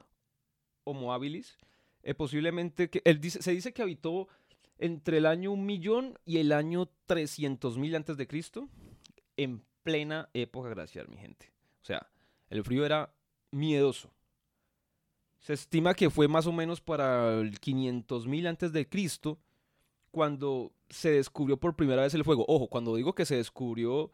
Homo 0.84 1.12
habilis, 1.12 1.58
eh, 2.02 2.14
posiblemente 2.14 2.88
que 2.88 3.02
él 3.04 3.20
dice, 3.20 3.42
se 3.42 3.50
dice 3.50 3.72
que 3.72 3.82
habitó 3.82 4.28
entre 4.78 5.18
el 5.18 5.26
año 5.26 5.52
1 5.52 5.62
millón 5.62 6.18
y 6.24 6.38
el 6.38 6.52
año 6.52 6.88
300 7.06 7.78
mil 7.78 7.94
antes 7.94 8.16
de 8.16 8.26
Cristo, 8.26 8.68
en 9.36 9.62
plena 9.82 10.28
época 10.34 10.70
glacial, 10.70 11.08
mi 11.08 11.16
gente. 11.16 11.52
O 11.82 11.84
sea, 11.84 12.08
el 12.50 12.64
frío 12.64 12.84
era 12.84 13.14
miedoso. 13.50 14.10
Se 15.38 15.52
estima 15.52 15.94
que 15.94 16.10
fue 16.10 16.28
más 16.28 16.46
o 16.46 16.52
menos 16.52 16.80
para 16.80 17.40
el 17.40 17.60
500 17.60 18.26
mil 18.26 18.46
antes 18.46 18.72
de 18.72 18.88
Cristo 18.88 19.38
cuando 20.10 20.72
se 20.88 21.10
descubrió 21.10 21.56
por 21.56 21.76
primera 21.76 22.02
vez 22.02 22.14
el 22.14 22.24
fuego. 22.24 22.44
Ojo, 22.48 22.68
cuando 22.68 22.96
digo 22.96 23.14
que 23.14 23.26
se 23.26 23.36
descubrió 23.36 24.10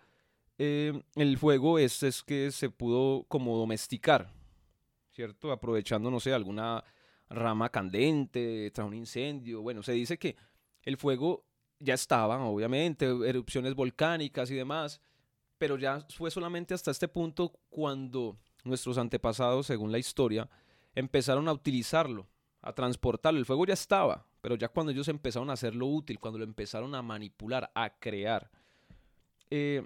eh, 0.58 1.02
el 1.16 1.38
fuego 1.38 1.78
es, 1.78 2.02
es 2.02 2.22
que 2.22 2.50
se 2.50 2.70
pudo 2.70 3.24
como 3.28 3.56
domesticar, 3.56 4.30
¿cierto? 5.12 5.52
Aprovechando, 5.52 6.10
no 6.10 6.20
sé, 6.20 6.32
alguna 6.32 6.84
rama 7.30 7.70
candente 7.70 8.70
tras 8.72 8.86
un 8.86 8.94
incendio. 8.94 9.62
Bueno, 9.62 9.82
se 9.82 9.92
dice 9.92 10.18
que 10.18 10.36
el 10.82 10.96
fuego 10.96 11.44
ya 11.78 11.94
estaba, 11.94 12.44
obviamente, 12.44 13.06
erupciones 13.26 13.74
volcánicas 13.74 14.50
y 14.50 14.54
demás, 14.54 15.00
pero 15.58 15.76
ya 15.76 16.00
fue 16.14 16.30
solamente 16.30 16.74
hasta 16.74 16.90
este 16.90 17.08
punto 17.08 17.52
cuando 17.70 18.36
nuestros 18.64 18.98
antepasados, 18.98 19.66
según 19.66 19.92
la 19.92 19.98
historia, 19.98 20.48
empezaron 20.94 21.48
a 21.48 21.52
utilizarlo, 21.52 22.28
a 22.60 22.72
transportarlo. 22.72 23.38
El 23.38 23.46
fuego 23.46 23.66
ya 23.66 23.74
estaba, 23.74 24.26
pero 24.40 24.54
ya 24.56 24.68
cuando 24.68 24.92
ellos 24.92 25.08
empezaron 25.08 25.50
a 25.50 25.54
hacerlo 25.54 25.86
útil, 25.86 26.18
cuando 26.18 26.38
lo 26.38 26.44
empezaron 26.44 26.94
a 26.94 27.02
manipular, 27.02 27.70
a 27.74 27.90
crear, 27.98 28.50
eh, 29.50 29.84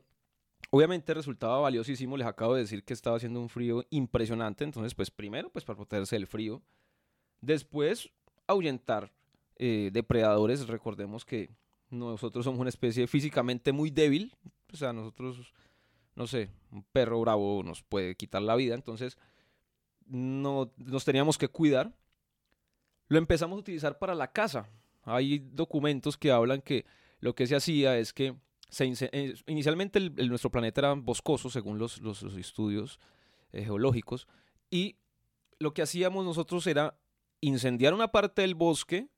obviamente 0.71 1.15
resultaba 1.15 1.59
valiosísimo. 1.59 2.17
Les 2.17 2.27
acabo 2.27 2.55
de 2.55 2.63
decir 2.63 2.85
que 2.85 2.93
estaba 2.93 3.17
haciendo 3.17 3.41
un 3.41 3.49
frío 3.49 3.85
impresionante, 3.91 4.65
entonces, 4.65 4.95
pues 4.95 5.11
primero, 5.11 5.51
pues 5.51 5.65
para 5.65 5.77
protegerse 5.77 6.17
del 6.17 6.27
frío, 6.27 6.63
después 7.41 8.11
ahuyentar 8.47 9.13
eh, 9.57 9.91
depredadores. 9.93 10.67
Recordemos 10.67 11.25
que 11.25 11.51
nosotros 11.91 12.45
somos 12.45 12.61
una 12.61 12.69
especie 12.69 13.07
físicamente 13.07 13.73
muy 13.73 13.91
débil. 13.91 14.35
O 14.73 14.77
sea, 14.77 14.93
nosotros, 14.93 15.53
no 16.15 16.27
sé, 16.27 16.51
un 16.71 16.83
perro 16.85 17.21
bravo 17.21 17.63
nos 17.63 17.83
puede 17.83 18.15
quitar 18.17 18.43
la 18.43 18.57
vida. 18.57 18.75
Entonces, 18.75 19.17
no, 20.07 20.73
nos 20.77 21.05
teníamos 21.05 21.39
que 21.39 21.49
cuidar. 21.49 21.93
Lo 23.09 23.19
empezamos 23.19 23.57
a 23.57 23.61
utilizar 23.61 23.99
para 23.99 24.15
la 24.15 24.33
caza. 24.33 24.69
Hay 25.03 25.39
documentos 25.39 26.17
que 26.17 26.33
hablan 26.33 26.61
que 26.61 26.85
lo 27.21 27.35
que 27.35 27.47
se 27.47 27.57
hacía 27.57 27.97
es 27.99 28.13
que 28.13 28.35
se, 28.69 28.93
eh, 29.13 29.35
inicialmente 29.47 30.01
nuestro 30.01 30.51
planeta 30.51 30.81
era 30.81 30.95
boscoso, 30.95 31.51
según 31.51 31.79
los, 31.79 32.01
los, 32.01 32.23
estudios 32.23 32.99
eh, 33.53 33.65
geológicos, 33.65 34.27
y 34.71 34.97
lo 35.59 35.73
que 35.73 35.83
hacíamos 35.83 36.25
nosotros 36.25 36.67
era 36.67 36.99
incendiar 37.41 37.95
una 37.95 38.09
parte 38.09 38.43
del 38.43 38.55
bosque 38.55 39.09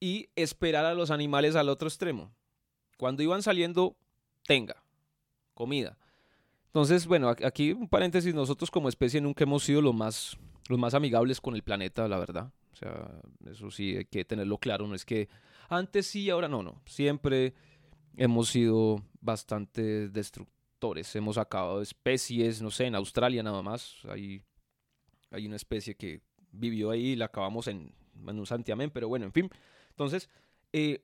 y 0.00 0.28
esperar 0.36 0.84
a 0.84 0.94
los 0.94 1.10
animales 1.10 1.56
al 1.56 1.68
otro 1.68 1.88
extremo. 1.88 2.32
Cuando 2.96 3.22
iban 3.22 3.42
saliendo, 3.42 3.96
tenga 4.44 4.82
comida. 5.54 5.98
Entonces, 6.66 7.06
bueno, 7.06 7.28
aquí 7.28 7.72
un 7.72 7.88
paréntesis, 7.88 8.34
nosotros 8.34 8.70
como 8.70 8.88
especie 8.88 9.20
nunca 9.20 9.44
hemos 9.44 9.64
sido 9.64 9.80
los 9.80 9.94
más, 9.94 10.36
los 10.68 10.78
más 10.78 10.94
amigables 10.94 11.40
con 11.40 11.54
el 11.54 11.62
planeta, 11.62 12.06
la 12.08 12.18
verdad. 12.18 12.52
O 12.72 12.76
sea, 12.76 13.10
eso 13.50 13.70
sí 13.70 13.96
hay 13.96 14.04
que 14.04 14.24
tenerlo 14.24 14.58
claro, 14.58 14.86
no 14.86 14.94
es 14.94 15.04
que 15.04 15.28
antes 15.68 16.06
sí, 16.06 16.30
ahora 16.30 16.48
no, 16.48 16.62
no. 16.62 16.80
Siempre 16.86 17.54
hemos 18.16 18.48
sido 18.50 19.02
bastante 19.20 20.08
destructores, 20.08 21.14
hemos 21.16 21.38
acabado 21.38 21.82
especies, 21.82 22.62
no 22.62 22.70
sé, 22.70 22.86
en 22.86 22.94
Australia 22.94 23.42
nada 23.42 23.62
más, 23.62 23.96
hay, 24.08 24.42
hay 25.30 25.46
una 25.46 25.56
especie 25.56 25.96
que 25.96 26.20
vivió 26.52 26.90
ahí 26.90 27.08
y 27.08 27.16
la 27.16 27.26
acabamos 27.26 27.66
en, 27.66 27.92
en 28.26 28.38
un 28.38 28.46
santiamén, 28.46 28.90
pero 28.90 29.08
bueno, 29.08 29.26
en 29.26 29.32
fin. 29.32 29.50
Entonces, 29.98 30.30
eh, 30.72 31.02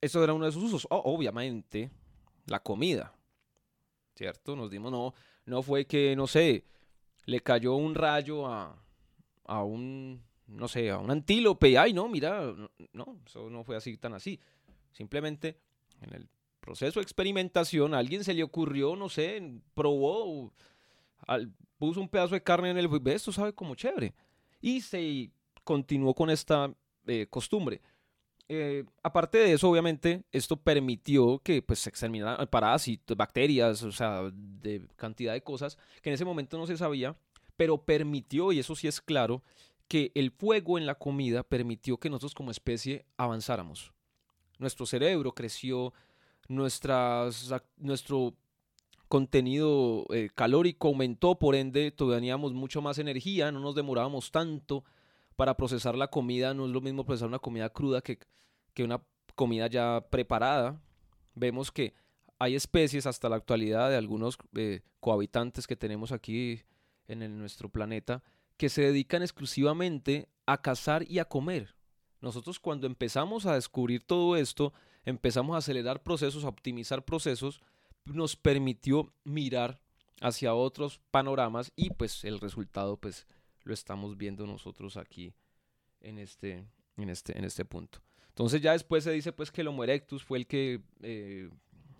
eso 0.00 0.24
era 0.24 0.34
uno 0.34 0.46
de 0.46 0.50
sus 0.50 0.64
usos. 0.64 0.88
obviamente, 0.90 1.88
la 2.46 2.60
comida, 2.60 3.14
¿cierto? 4.16 4.56
Nos 4.56 4.72
dimos, 4.72 4.90
no, 4.90 5.14
no 5.46 5.62
fue 5.62 5.86
que, 5.86 6.16
no 6.16 6.26
sé, 6.26 6.64
le 7.26 7.38
cayó 7.40 7.76
un 7.76 7.94
rayo 7.94 8.48
a, 8.48 8.76
a 9.44 9.62
un, 9.62 10.20
no 10.48 10.66
sé, 10.66 10.90
a 10.90 10.98
un 10.98 11.12
antílope 11.12 11.78
ay, 11.78 11.92
no, 11.92 12.08
mira, 12.08 12.52
no, 12.92 13.20
eso 13.24 13.48
no 13.50 13.62
fue 13.62 13.76
así 13.76 13.96
tan 13.96 14.14
así. 14.14 14.40
Simplemente 14.90 15.60
en 16.00 16.12
el 16.14 16.28
proceso 16.58 16.98
de 16.98 17.04
experimentación 17.04 17.94
a 17.94 17.98
alguien 17.98 18.24
se 18.24 18.34
le 18.34 18.42
ocurrió, 18.42 18.96
no 18.96 19.08
sé, 19.08 19.40
probó, 19.74 20.52
puso 21.78 22.00
un 22.00 22.08
pedazo 22.08 22.34
de 22.34 22.42
carne 22.42 22.70
en 22.70 22.78
el, 22.78 22.90
esto 23.06 23.30
sabe 23.30 23.52
como 23.52 23.76
chévere. 23.76 24.12
Y 24.60 24.80
se 24.80 25.30
continuó 25.62 26.14
con 26.14 26.30
esta 26.30 26.74
eh, 27.06 27.26
costumbre. 27.30 27.80
Eh, 28.50 28.84
aparte 29.02 29.38
de 29.38 29.52
eso, 29.52 29.68
obviamente, 29.68 30.24
esto 30.32 30.56
permitió 30.56 31.38
que 31.40 31.60
pues, 31.60 31.80
se 31.80 31.90
exterminaran 31.90 32.46
parásitos, 32.46 33.16
bacterias, 33.16 33.82
o 33.82 33.92
sea, 33.92 34.22
de 34.32 34.86
cantidad 34.96 35.34
de 35.34 35.42
cosas 35.42 35.76
que 36.00 36.08
en 36.08 36.14
ese 36.14 36.24
momento 36.24 36.56
no 36.56 36.66
se 36.66 36.78
sabía, 36.78 37.14
pero 37.56 37.84
permitió, 37.84 38.50
y 38.52 38.58
eso 38.58 38.74
sí 38.74 38.88
es 38.88 39.02
claro, 39.02 39.42
que 39.86 40.12
el 40.14 40.30
fuego 40.30 40.78
en 40.78 40.86
la 40.86 40.94
comida 40.94 41.42
permitió 41.42 41.98
que 41.98 42.08
nosotros 42.08 42.34
como 42.34 42.50
especie 42.50 43.04
avanzáramos. 43.16 43.92
Nuestro 44.58 44.86
cerebro 44.86 45.34
creció, 45.34 45.92
nuestro 46.48 48.34
contenido 49.08 50.06
eh, 50.10 50.30
calórico 50.34 50.88
aumentó, 50.88 51.38
por 51.38 51.54
ende 51.54 51.90
teníamos 51.90 52.54
mucho 52.54 52.80
más 52.80 52.98
energía, 52.98 53.52
no 53.52 53.60
nos 53.60 53.74
demorábamos 53.74 54.30
tanto 54.30 54.84
para 55.38 55.56
procesar 55.56 55.94
la 55.94 56.08
comida, 56.08 56.52
no 56.52 56.66
es 56.66 56.72
lo 56.72 56.80
mismo 56.80 57.06
procesar 57.06 57.28
una 57.28 57.38
comida 57.38 57.68
cruda 57.68 58.00
que, 58.00 58.18
que 58.74 58.82
una 58.82 59.00
comida 59.36 59.68
ya 59.68 60.04
preparada. 60.10 60.82
Vemos 61.36 61.70
que 61.70 61.94
hay 62.40 62.56
especies 62.56 63.06
hasta 63.06 63.28
la 63.28 63.36
actualidad 63.36 63.88
de 63.88 63.94
algunos 63.94 64.36
eh, 64.56 64.80
cohabitantes 64.98 65.68
que 65.68 65.76
tenemos 65.76 66.10
aquí 66.10 66.62
en 67.06 67.38
nuestro 67.38 67.68
planeta 67.68 68.24
que 68.56 68.68
se 68.68 68.82
dedican 68.82 69.22
exclusivamente 69.22 70.28
a 70.44 70.60
cazar 70.60 71.08
y 71.08 71.20
a 71.20 71.24
comer. 71.24 71.76
Nosotros 72.20 72.58
cuando 72.58 72.88
empezamos 72.88 73.46
a 73.46 73.54
descubrir 73.54 74.02
todo 74.02 74.34
esto, 74.34 74.72
empezamos 75.04 75.54
a 75.54 75.58
acelerar 75.58 76.02
procesos, 76.02 76.42
a 76.44 76.48
optimizar 76.48 77.04
procesos, 77.04 77.60
nos 78.06 78.34
permitió 78.34 79.14
mirar 79.22 79.80
hacia 80.20 80.52
otros 80.52 81.00
panoramas 81.12 81.70
y 81.76 81.90
pues 81.90 82.24
el 82.24 82.40
resultado 82.40 82.96
pues 82.96 83.28
lo 83.68 83.74
estamos 83.74 84.16
viendo 84.16 84.46
nosotros 84.46 84.96
aquí 84.96 85.34
en 86.00 86.18
este, 86.18 86.64
en 86.96 87.10
este, 87.10 87.38
en 87.38 87.44
este 87.44 87.64
punto. 87.64 88.00
Entonces 88.28 88.60
ya 88.60 88.72
después 88.72 89.04
se 89.04 89.12
dice 89.12 89.32
pues 89.32 89.52
que 89.52 89.60
el 89.60 89.68
Homo 89.68 89.84
erectus 89.84 90.24
fue 90.24 90.38
el 90.38 90.46
que 90.46 90.80
eh, 91.02 91.50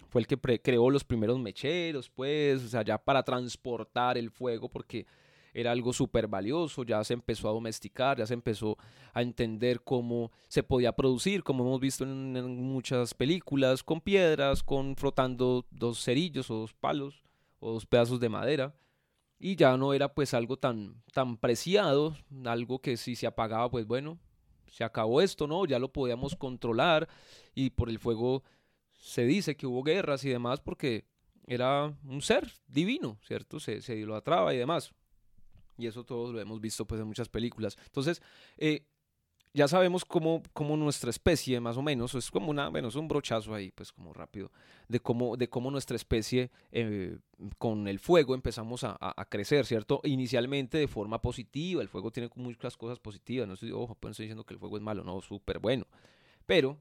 fue 0.08 0.22
el 0.22 0.26
que 0.26 0.38
creó 0.60 0.88
los 0.88 1.04
primeros 1.04 1.38
mecheros, 1.38 2.08
pues, 2.08 2.64
o 2.64 2.68
sea, 2.68 2.82
ya 2.82 2.96
para 2.96 3.22
transportar 3.22 4.16
el 4.16 4.30
fuego, 4.30 4.70
porque 4.70 5.06
era 5.52 5.72
algo 5.72 5.92
súper 5.92 6.26
valioso, 6.26 6.84
ya 6.84 7.02
se 7.04 7.12
empezó 7.12 7.48
a 7.48 7.52
domesticar, 7.52 8.16
ya 8.16 8.26
se 8.26 8.32
empezó 8.32 8.78
a 9.12 9.20
entender 9.20 9.82
cómo 9.82 10.30
se 10.46 10.62
podía 10.62 10.92
producir, 10.92 11.42
como 11.42 11.64
hemos 11.64 11.80
visto 11.80 12.04
en, 12.04 12.32
muchas 12.62 13.12
películas, 13.12 13.82
con 13.82 14.00
piedras, 14.00 14.62
con 14.62 14.96
frotando 14.96 15.66
dos 15.70 16.02
cerillos 16.02 16.50
o 16.50 16.54
dos 16.60 16.72
palos 16.72 17.22
o 17.60 17.72
dos 17.72 17.84
pedazos 17.84 18.20
de 18.20 18.28
madera. 18.30 18.74
Y 19.38 19.56
ya 19.56 19.76
no 19.76 19.94
era 19.94 20.12
pues 20.12 20.34
algo 20.34 20.56
tan, 20.56 21.02
tan 21.12 21.36
preciado, 21.36 22.16
algo 22.44 22.80
que 22.80 22.96
si 22.96 23.14
se 23.14 23.26
apagaba, 23.26 23.70
pues 23.70 23.86
bueno, 23.86 24.18
se 24.70 24.84
acabó 24.84 25.20
esto, 25.20 25.46
¿no? 25.46 25.64
Ya 25.64 25.78
lo 25.78 25.92
podíamos 25.92 26.34
controlar 26.34 27.08
y 27.54 27.70
por 27.70 27.88
el 27.88 27.98
fuego 27.98 28.42
se 28.92 29.24
dice 29.24 29.56
que 29.56 29.66
hubo 29.66 29.82
guerras 29.82 30.24
y 30.24 30.28
demás 30.28 30.60
porque 30.60 31.04
era 31.46 31.96
un 32.04 32.20
ser 32.20 32.52
divino, 32.66 33.18
¿cierto? 33.22 33.60
Se, 33.60 33.80
se 33.80 33.96
idolatraba 33.96 34.52
y 34.54 34.58
demás. 34.58 34.92
Y 35.78 35.86
eso 35.86 36.04
todos 36.04 36.34
lo 36.34 36.40
hemos 36.40 36.60
visto 36.60 36.84
pues 36.84 37.00
en 37.00 37.06
muchas 37.06 37.28
películas. 37.28 37.78
Entonces, 37.86 38.20
eh, 38.56 38.84
ya 39.54 39.68
sabemos 39.68 40.04
cómo, 40.04 40.42
cómo, 40.52 40.76
nuestra 40.76 41.10
especie, 41.10 41.60
más 41.60 41.76
o 41.76 41.82
menos, 41.82 42.14
es 42.14 42.30
como 42.30 42.50
una, 42.50 42.68
bueno, 42.68 42.88
es 42.88 42.94
un 42.94 43.08
brochazo 43.08 43.54
ahí, 43.54 43.70
pues 43.70 43.92
como 43.92 44.12
rápido, 44.12 44.50
de 44.88 45.00
cómo, 45.00 45.36
de 45.36 45.48
cómo 45.48 45.70
nuestra 45.70 45.96
especie 45.96 46.50
eh, 46.70 47.18
con 47.58 47.88
el 47.88 47.98
fuego 47.98 48.34
empezamos 48.34 48.84
a, 48.84 48.96
a, 49.00 49.24
crecer, 49.24 49.66
¿cierto? 49.66 50.00
Inicialmente 50.04 50.78
de 50.78 50.88
forma 50.88 51.20
positiva, 51.20 51.82
el 51.82 51.88
fuego 51.88 52.10
tiene 52.10 52.30
muchas 52.34 52.76
cosas 52.76 52.98
positivas, 52.98 53.48
no 53.48 53.54
estoy, 53.54 53.72
ojo, 53.72 53.94
pues 53.94 54.12
estoy 54.12 54.24
diciendo 54.24 54.44
que 54.44 54.54
el 54.54 54.60
fuego 54.60 54.76
es 54.76 54.82
malo, 54.82 55.04
no, 55.04 55.20
súper 55.20 55.58
bueno. 55.58 55.86
Pero 56.46 56.78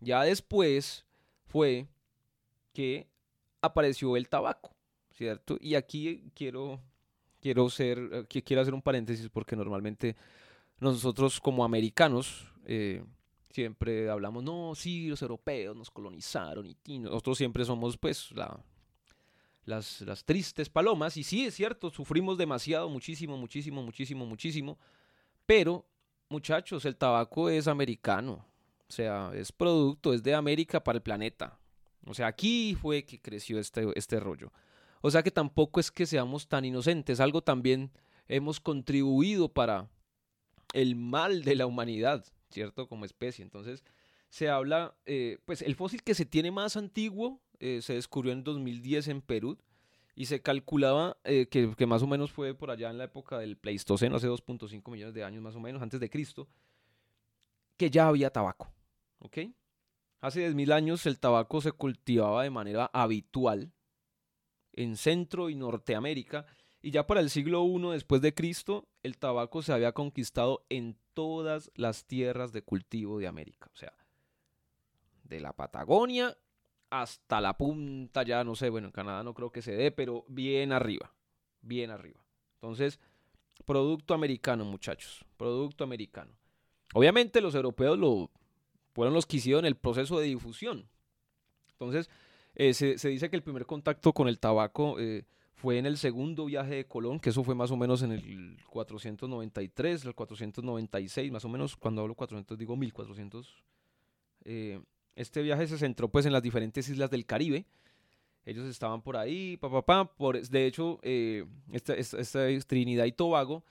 ya 0.00 0.22
después 0.22 1.04
fue 1.46 1.88
que 2.72 3.08
apareció 3.60 4.16
el 4.16 4.28
tabaco, 4.28 4.74
¿cierto? 5.10 5.56
Y 5.60 5.74
aquí 5.74 6.30
quiero 6.34 6.80
quiero 7.44 7.68
ser, 7.68 7.98
eh, 8.10 8.42
quiero 8.42 8.62
hacer 8.62 8.72
un 8.72 8.80
paréntesis 8.80 9.28
porque 9.28 9.54
normalmente 9.54 10.16
nosotros 10.78 11.40
como 11.40 11.64
americanos 11.64 12.46
eh, 12.66 13.04
siempre 13.50 14.10
hablamos, 14.10 14.42
no, 14.42 14.74
sí, 14.74 15.08
los 15.08 15.22
europeos 15.22 15.76
nos 15.76 15.90
colonizaron 15.90 16.76
y, 16.84 16.98
nosotros 16.98 17.38
siempre 17.38 17.64
somos 17.64 17.96
pues 17.96 18.32
la, 18.32 18.58
las, 19.64 20.00
las 20.00 20.24
tristes 20.24 20.68
palomas. 20.68 21.16
Y 21.16 21.24
sí, 21.24 21.46
es 21.46 21.54
cierto, 21.54 21.90
sufrimos 21.90 22.36
demasiado, 22.36 22.88
muchísimo, 22.88 23.36
muchísimo, 23.36 23.82
muchísimo, 23.82 24.26
muchísimo, 24.26 24.78
pero 25.46 25.86
muchachos, 26.28 26.84
el 26.84 26.96
tabaco 26.96 27.48
es 27.48 27.68
americano, 27.68 28.44
o 28.88 28.92
sea, 28.92 29.30
es 29.34 29.52
producto, 29.52 30.12
es 30.12 30.22
de 30.22 30.34
América 30.34 30.82
para 30.82 30.96
el 30.96 31.02
planeta. 31.02 31.58
O 32.06 32.12
sea, 32.12 32.26
aquí 32.26 32.76
fue 32.80 33.04
que 33.04 33.20
creció 33.20 33.58
este, 33.58 33.86
este 33.94 34.20
rollo. 34.20 34.52
O 35.00 35.10
sea 35.10 35.22
que 35.22 35.30
tampoco 35.30 35.80
es 35.80 35.90
que 35.90 36.06
seamos 36.06 36.48
tan 36.48 36.64
inocentes, 36.64 37.20
algo 37.20 37.42
también 37.42 37.90
hemos 38.26 38.58
contribuido 38.58 39.48
para 39.48 39.88
el 40.74 40.96
mal 40.96 41.44
de 41.44 41.54
la 41.54 41.66
humanidad, 41.66 42.26
¿cierto? 42.50 42.88
Como 42.88 43.04
especie. 43.04 43.44
Entonces, 43.44 43.84
se 44.28 44.50
habla, 44.50 44.96
eh, 45.06 45.38
pues 45.46 45.62
el 45.62 45.76
fósil 45.76 46.02
que 46.02 46.14
se 46.14 46.26
tiene 46.26 46.50
más 46.50 46.76
antiguo 46.76 47.40
eh, 47.60 47.80
se 47.80 47.94
descubrió 47.94 48.32
en 48.32 48.42
2010 48.42 49.08
en 49.08 49.22
Perú 49.22 49.56
y 50.16 50.26
se 50.26 50.42
calculaba 50.42 51.16
eh, 51.22 51.46
que, 51.46 51.74
que, 51.76 51.86
más 51.86 52.02
o 52.02 52.08
menos 52.08 52.32
fue 52.32 52.54
por 52.54 52.72
allá 52.72 52.90
en 52.90 52.98
la 52.98 53.04
época 53.04 53.38
del 53.38 53.56
Pleistoceno, 53.56 54.16
hace 54.16 54.28
2.5 54.28 54.90
millones 54.90 55.14
de 55.14 55.22
años 55.22 55.42
más 55.42 55.54
o 55.54 55.60
menos, 55.60 55.80
antes 55.80 56.00
de 56.00 56.10
Cristo, 56.10 56.48
que 57.76 57.88
ya 57.88 58.08
había 58.08 58.30
tabaco, 58.30 58.72
¿ok? 59.20 59.38
Hace 60.20 60.50
10.000 60.50 60.72
años 60.72 61.06
el 61.06 61.20
tabaco 61.20 61.60
se 61.60 61.70
cultivaba 61.70 62.42
de 62.42 62.50
manera 62.50 62.90
habitual 62.92 63.72
en 64.72 64.96
Centro 64.96 65.50
y 65.50 65.54
Norteamérica, 65.54 66.46
y 66.84 66.90
ya 66.90 67.06
para 67.06 67.20
el 67.20 67.30
siglo 67.30 67.64
I 67.64 67.92
después 67.92 68.20
de 68.20 68.34
Cristo, 68.34 68.86
el 69.02 69.16
tabaco 69.16 69.62
se 69.62 69.72
había 69.72 69.92
conquistado 69.92 70.66
en 70.68 70.98
todas 71.14 71.70
las 71.76 72.04
tierras 72.04 72.52
de 72.52 72.60
cultivo 72.60 73.18
de 73.18 73.26
América, 73.26 73.70
o 73.72 73.76
sea, 73.76 73.94
de 75.22 75.40
la 75.40 75.54
Patagonia 75.54 76.36
hasta 76.90 77.40
la 77.40 77.56
punta, 77.56 78.22
ya 78.22 78.44
no 78.44 78.54
sé, 78.54 78.68
bueno, 78.68 78.88
en 78.88 78.92
Canadá 78.92 79.22
no 79.22 79.32
creo 79.32 79.50
que 79.50 79.62
se 79.62 79.72
dé, 79.72 79.92
pero 79.92 80.26
bien 80.28 80.72
arriba, 80.72 81.14
bien 81.62 81.90
arriba. 81.90 82.22
Entonces, 82.56 83.00
producto 83.64 84.12
americano, 84.12 84.66
muchachos, 84.66 85.24
producto 85.38 85.84
americano. 85.84 86.36
Obviamente 86.92 87.40
los 87.40 87.54
europeos 87.54 87.98
lo 87.98 88.30
fueron 88.92 89.14
los 89.14 89.24
que 89.24 89.38
hicieron 89.38 89.64
el 89.64 89.76
proceso 89.76 90.18
de 90.18 90.26
difusión. 90.26 90.86
Entonces, 91.70 92.10
eh, 92.54 92.74
se, 92.74 93.08
dice 93.08 93.30
que 93.30 93.36
el 93.36 93.42
primer 93.42 93.64
contacto 93.64 94.12
con 94.12 94.28
el 94.28 94.38
tabaco 94.38 95.00
eh, 95.00 95.24
fue 95.64 95.78
en 95.78 95.86
el 95.86 95.96
segundo 95.96 96.44
viaje 96.44 96.74
de 96.74 96.86
Colón, 96.86 97.18
que 97.18 97.30
eso 97.30 97.42
fue 97.42 97.54
más 97.54 97.70
o 97.70 97.76
menos 97.78 98.02
en 98.02 98.12
el 98.12 98.58
493, 98.68 100.04
el 100.04 100.14
496, 100.14 101.32
más 101.32 101.42
o 101.46 101.48
menos, 101.48 101.74
cuando 101.74 102.02
hablo 102.02 102.14
400 102.14 102.58
digo 102.58 102.76
1400. 102.76 103.64
Eh, 104.44 104.78
este 105.16 105.40
viaje 105.40 105.66
se 105.66 105.78
centró 105.78 106.10
pues 106.10 106.26
en 106.26 106.34
las 106.34 106.42
diferentes 106.42 106.86
islas 106.90 107.10
del 107.10 107.24
Caribe. 107.24 107.64
Ellos 108.44 108.66
estaban 108.66 109.00
por 109.00 109.16
ahí, 109.16 109.56
papá, 109.56 110.04
Por, 110.04 110.38
de 110.38 110.66
hecho, 110.66 111.00
esta, 111.72 111.94
esta, 111.94 112.46
Trinidad 112.66 113.06
y 113.06 113.12
Tobago, 113.12 113.64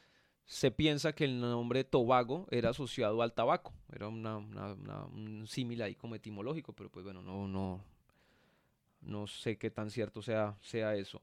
se 0.46 0.72
piensa 0.72 1.14
que 1.14 1.26
el 1.26 1.40
nombre 1.40 1.84
Tobago 1.84 2.48
era 2.50 2.72
asociado 2.72 3.22
al 3.22 3.34
tabaco. 3.34 3.72
Era 3.92 4.08
una, 4.08 4.38
un 4.38 5.46
símil 5.46 5.84
ahí 5.84 5.94
como 5.94 6.16
etimológico, 6.16 6.74
pero 6.74 6.90
pues 6.90 7.04
bueno, 7.06 7.22
no, 7.22 7.48
no, 7.48 7.84
no 9.02 9.28
sé 9.28 9.60
qué 9.60 9.70
tan 9.70 9.92
cierto 9.92 10.24
sea, 10.24 10.58
sea 10.60 10.96
eso. 10.96 11.22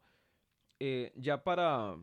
Eh, 0.83 1.13
ya 1.15 1.45
para 1.45 1.95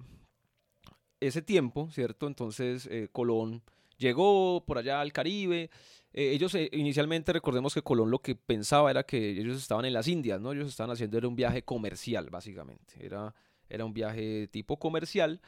ese 1.20 1.42
tiempo, 1.42 1.90
¿cierto? 1.90 2.28
Entonces 2.28 2.88
eh, 2.92 3.10
Colón 3.12 3.64
llegó 3.98 4.64
por 4.66 4.78
allá 4.78 5.02
al 5.02 5.12
Caribe. 5.12 5.72
Eh, 6.14 6.32
ellos 6.32 6.56
inicialmente 6.72 7.34
recordemos 7.34 7.74
que 7.74 7.82
Colón 7.82 8.12
lo 8.12 8.20
que 8.20 8.36
pensaba 8.36 8.92
era 8.92 9.04
que 9.04 9.32
ellos 9.32 9.58
estaban 9.58 9.86
en 9.86 9.94
las 9.94 10.08
Indias, 10.08 10.40
¿no? 10.40 10.52
Ellos 10.52 10.68
estaban 10.68 10.92
haciendo 10.92 11.18
era 11.18 11.28
un 11.28 11.36
viaje 11.36 11.64
comercial, 11.64 12.30
básicamente. 12.30 13.04
Era, 13.04 13.34
era 13.68 13.84
un 13.84 13.94
viaje 13.96 14.48
tipo 14.48 14.78
comercial. 14.78 15.42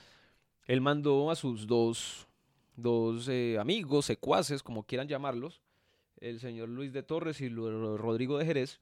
Él 0.66 0.82
mandó 0.82 1.30
a 1.30 1.36
sus 1.36 1.68
dos, 1.68 2.28
dos 2.76 3.30
amigos, 3.60 4.06
secuaces, 4.06 4.64
como 4.64 4.84
quieran 4.84 5.08
llamarlos, 5.08 5.62
el 6.18 6.40
señor 6.40 6.70
Luis 6.70 6.94
de 6.94 7.04
Torres 7.04 7.42
y 7.42 7.50
Rodrigo 7.50 8.40
de 8.40 8.46
Jerez, 8.46 8.82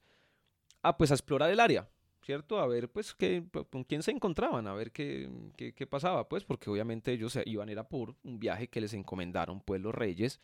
pues 0.98 1.10
a 1.10 1.14
explorar 1.14 1.50
el 1.50 1.60
área, 1.60 1.88
¿cierto? 2.28 2.60
A 2.60 2.66
ver, 2.66 2.90
pues, 2.90 3.14
qué, 3.14 3.42
con 3.70 3.84
quién 3.84 4.02
se 4.02 4.10
encontraban, 4.10 4.66
a 4.66 4.74
ver 4.74 4.92
qué, 4.92 5.30
qué, 5.56 5.72
qué 5.72 5.86
pasaba, 5.86 6.28
pues, 6.28 6.44
porque 6.44 6.68
obviamente 6.68 7.10
ellos 7.10 7.38
iban 7.46 7.70
era 7.70 7.88
por 7.88 8.16
un 8.22 8.38
viaje 8.38 8.68
que 8.68 8.82
les 8.82 8.92
encomendaron, 8.92 9.62
pues, 9.62 9.80
los 9.80 9.94
reyes, 9.94 10.38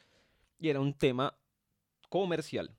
y 0.58 0.70
era 0.70 0.80
un 0.80 0.94
tema 0.94 1.36
comercial. 2.08 2.74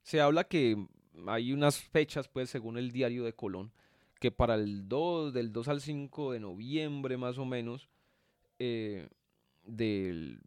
Se 0.00 0.22
habla 0.22 0.44
que 0.44 0.86
hay 1.26 1.52
unas 1.52 1.82
fechas, 1.82 2.28
pues, 2.28 2.48
según 2.48 2.78
el 2.78 2.92
diario 2.92 3.24
de 3.24 3.34
Colón, 3.34 3.74
que 4.18 4.30
para 4.30 4.54
el 4.54 4.88
2, 4.88 5.34
del 5.34 5.52
2 5.52 5.68
al 5.68 5.82
5 5.82 6.32
de 6.32 6.40
noviembre, 6.40 7.18
más 7.18 7.36
o 7.36 7.44
menos, 7.44 7.90
eh, 8.58 9.06
del, 9.64 10.40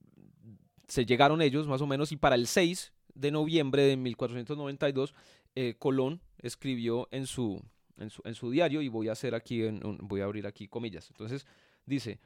se 0.88 1.06
llegaron 1.06 1.43
ellos, 1.43 1.67
más 1.67 1.82
o 1.82 1.86
menos, 1.86 2.12
y 2.12 2.17
para 2.17 2.34
el 2.34 2.47
6 2.47 2.91
de 3.13 3.29
noviembre 3.29 3.84
de 3.84 3.97
1492, 3.97 5.13
eh, 5.53 5.75
Colón 5.77 6.21
escribió 6.39 7.08
en 7.12 7.27
su, 7.27 7.63
en 7.97 8.36
su, 8.36 8.51
diario 8.51 8.82
y 8.82 8.88
voy 8.88 9.10
a 9.10 9.13
hacer 9.13 9.36
aquí, 9.36 9.63
en, 9.63 9.79
voy 10.01 10.21
a 10.21 10.25
abrir 10.25 10.47
aquí 10.47 10.67
comillas. 10.67 11.10
Entonces 11.10 11.45
dice, 11.86 12.19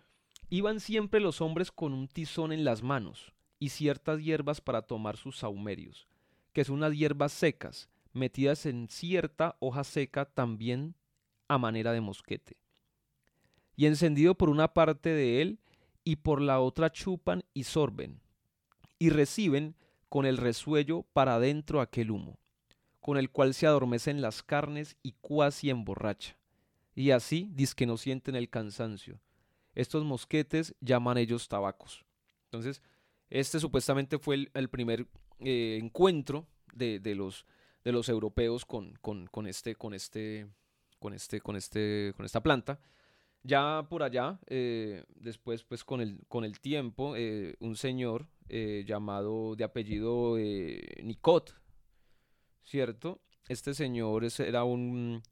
iban 0.49 0.80
siempre 0.80 1.19
los 1.19 1.41
hombres 1.41 1.71
con 1.71 1.93
un 1.93 2.08
tizón 2.08 2.51
en 2.51 2.63
las 2.63 2.84
manos 2.84 3.34
y 3.60 3.69
ciertas 3.69 4.21
hierbas 4.21 4.62
para 4.62 4.82
tomar 4.82 5.17
sus 5.17 5.38
saumerios, 5.38 6.08
que 6.53 6.63
son 6.63 6.77
unas 6.77 6.93
hierbas 6.93 7.32
secas, 7.34 7.89
metidas 8.13 8.65
en 8.65 8.88
cierta 8.88 9.58
hoja 9.60 9.84
seca 9.84 10.25
también 10.25 10.95
a 11.47 11.58
manera 11.58 11.91
de 11.91 12.01
mosquete. 12.01 12.58
Y 13.75 13.86
encendido 13.86 14.36
por 14.36 14.49
una 14.49 14.73
parte 14.73 15.10
de 15.10 15.41
él 15.41 15.60
y 16.03 16.17
por 16.17 16.41
la 16.41 16.60
otra 16.60 16.91
chupan 16.91 17.43
y 17.53 17.63
sorben, 17.63 18.21
y 18.97 19.10
reciben 19.10 19.75
con 20.10 20.25
el 20.25 20.38
resuello 20.38 21.03
para 21.13 21.36
adentro 21.36 21.82
aquel 21.82 22.12
humo 22.12 22.39
con 23.07 23.17
el 23.17 23.29
cual 23.29 23.53
se 23.53 23.65
adormecen 23.65 24.19
las 24.19 24.43
carnes 24.43 24.97
y 25.01 25.13
cuasi 25.21 25.69
emborracha. 25.69 26.37
Y 26.93 27.11
así 27.11 27.49
que 27.73 27.85
no 27.85 27.95
sienten 27.95 28.35
el 28.35 28.49
cansancio. 28.49 29.21
Estos 29.75 30.03
mosquetes 30.03 30.75
llaman 30.81 31.17
ellos 31.17 31.47
tabacos. 31.47 32.03
Entonces, 32.47 32.81
este 33.29 33.61
supuestamente 33.61 34.19
fue 34.19 34.49
el, 34.53 34.69
primer 34.69 35.07
eh, 35.39 35.79
encuentro 35.81 36.47
de, 36.73 36.99
los, 37.15 37.45
de 37.85 37.93
los 37.93 38.09
europeos 38.09 38.65
con, 38.65 38.97
con, 38.97 39.47
este, 39.47 39.75
con, 39.75 39.93
este, 39.93 40.45
con, 40.99 41.13
este, 41.13 41.39
con, 41.39 41.55
este, 41.55 42.11
con 42.17 42.25
esta 42.25 42.43
planta. 42.43 42.77
Ya 43.41 43.87
por 43.89 44.03
allá, 44.03 44.37
eh, 44.47 45.05
después 45.15 45.63
pues 45.63 45.85
con 45.85 46.01
el, 46.01 46.25
con 46.27 46.43
el 46.43 46.59
tiempo, 46.59 47.15
eh, 47.15 47.55
un 47.61 47.77
señor 47.77 48.27
llamado 48.49 49.55
de 49.55 49.63
apellido 49.63 50.35
Nicot, 51.01 51.55
¿cierto? 52.67 53.21
Este 53.47 53.73
señor 53.73 54.27
era 54.39 54.65
un 54.65 55.23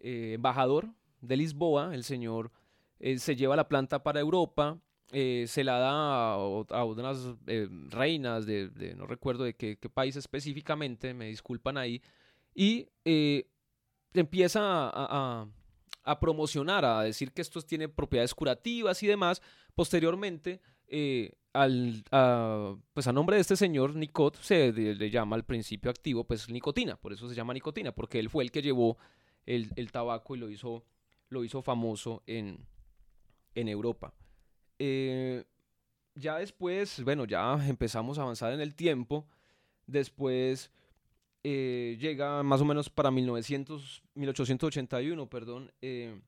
eh, 0.00 0.34
embajador 0.34 0.88
de 1.20 1.36
Lisboa, 1.36 1.94
el 1.94 2.04
señor 2.04 2.52
eh, 3.00 3.18
se 3.18 3.34
lleva 3.34 3.56
la 3.56 3.68
planta 3.68 4.04
para 4.04 4.20
Europa, 4.20 4.78
eh, 5.10 5.46
se 5.48 5.64
la 5.64 5.78
da 5.78 6.34
a, 6.34 6.84
unas 6.84 7.34
reinas 7.90 8.46
de, 8.46 8.94
no 8.96 9.06
recuerdo 9.06 9.44
de 9.44 9.54
qué, 9.54 9.76
país 9.92 10.14
específicamente, 10.14 11.12
me 11.12 11.26
disculpan 11.26 11.76
ahí, 11.76 12.00
y 12.54 12.86
empieza 14.14 14.60
a, 14.62 15.46
a, 16.04 16.20
promocionar, 16.20 16.84
a 16.84 17.02
decir 17.02 17.32
que 17.32 17.42
esto 17.42 17.60
tiene 17.62 17.88
propiedades 17.88 18.34
curativas 18.34 19.02
y 19.02 19.06
demás. 19.06 19.42
Posteriormente, 19.74 20.60
al, 21.52 22.04
a, 22.10 22.76
pues 22.92 23.06
a 23.06 23.12
nombre 23.12 23.36
de 23.36 23.42
este 23.42 23.56
señor 23.56 23.94
Nicot 23.94 24.36
se 24.40 24.72
le, 24.72 25.10
llama 25.10 25.36
al 25.36 25.44
principio 25.44 25.90
activo 25.90 26.24
pues 26.24 26.48
nicotina, 26.48 26.96
por 26.96 27.12
eso 27.12 27.28
se 27.28 27.34
llama 27.34 27.54
nicotina, 27.54 27.92
porque 27.92 28.18
él 28.18 28.30
fue 28.30 28.44
el 28.44 28.50
que 28.50 28.62
llevó 28.62 28.98
el, 29.46 29.90
tabaco 29.90 30.36
y 30.36 30.38
lo 30.38 30.50
hizo, 30.50 30.84
lo 31.30 31.44
hizo 31.44 31.62
famoso 31.62 32.22
en, 32.26 32.66
en 33.54 33.68
Europa. 33.68 34.12
Eh, 34.78 35.44
ya 36.14 36.38
después, 36.38 37.02
bueno, 37.02 37.24
ya 37.24 37.58
empezamos 37.66 38.18
a 38.18 38.22
avanzar 38.22 38.52
en 38.52 38.60
el 38.60 38.74
tiempo, 38.74 39.26
después 39.86 40.70
eh, 41.44 41.96
llega 42.00 42.42
más 42.42 42.60
o 42.60 42.64
menos 42.64 42.90
para 42.90 43.10
1900, 43.10 44.02
1881, 44.14 45.30
perdón, 45.30 45.72
eh, 45.80 46.20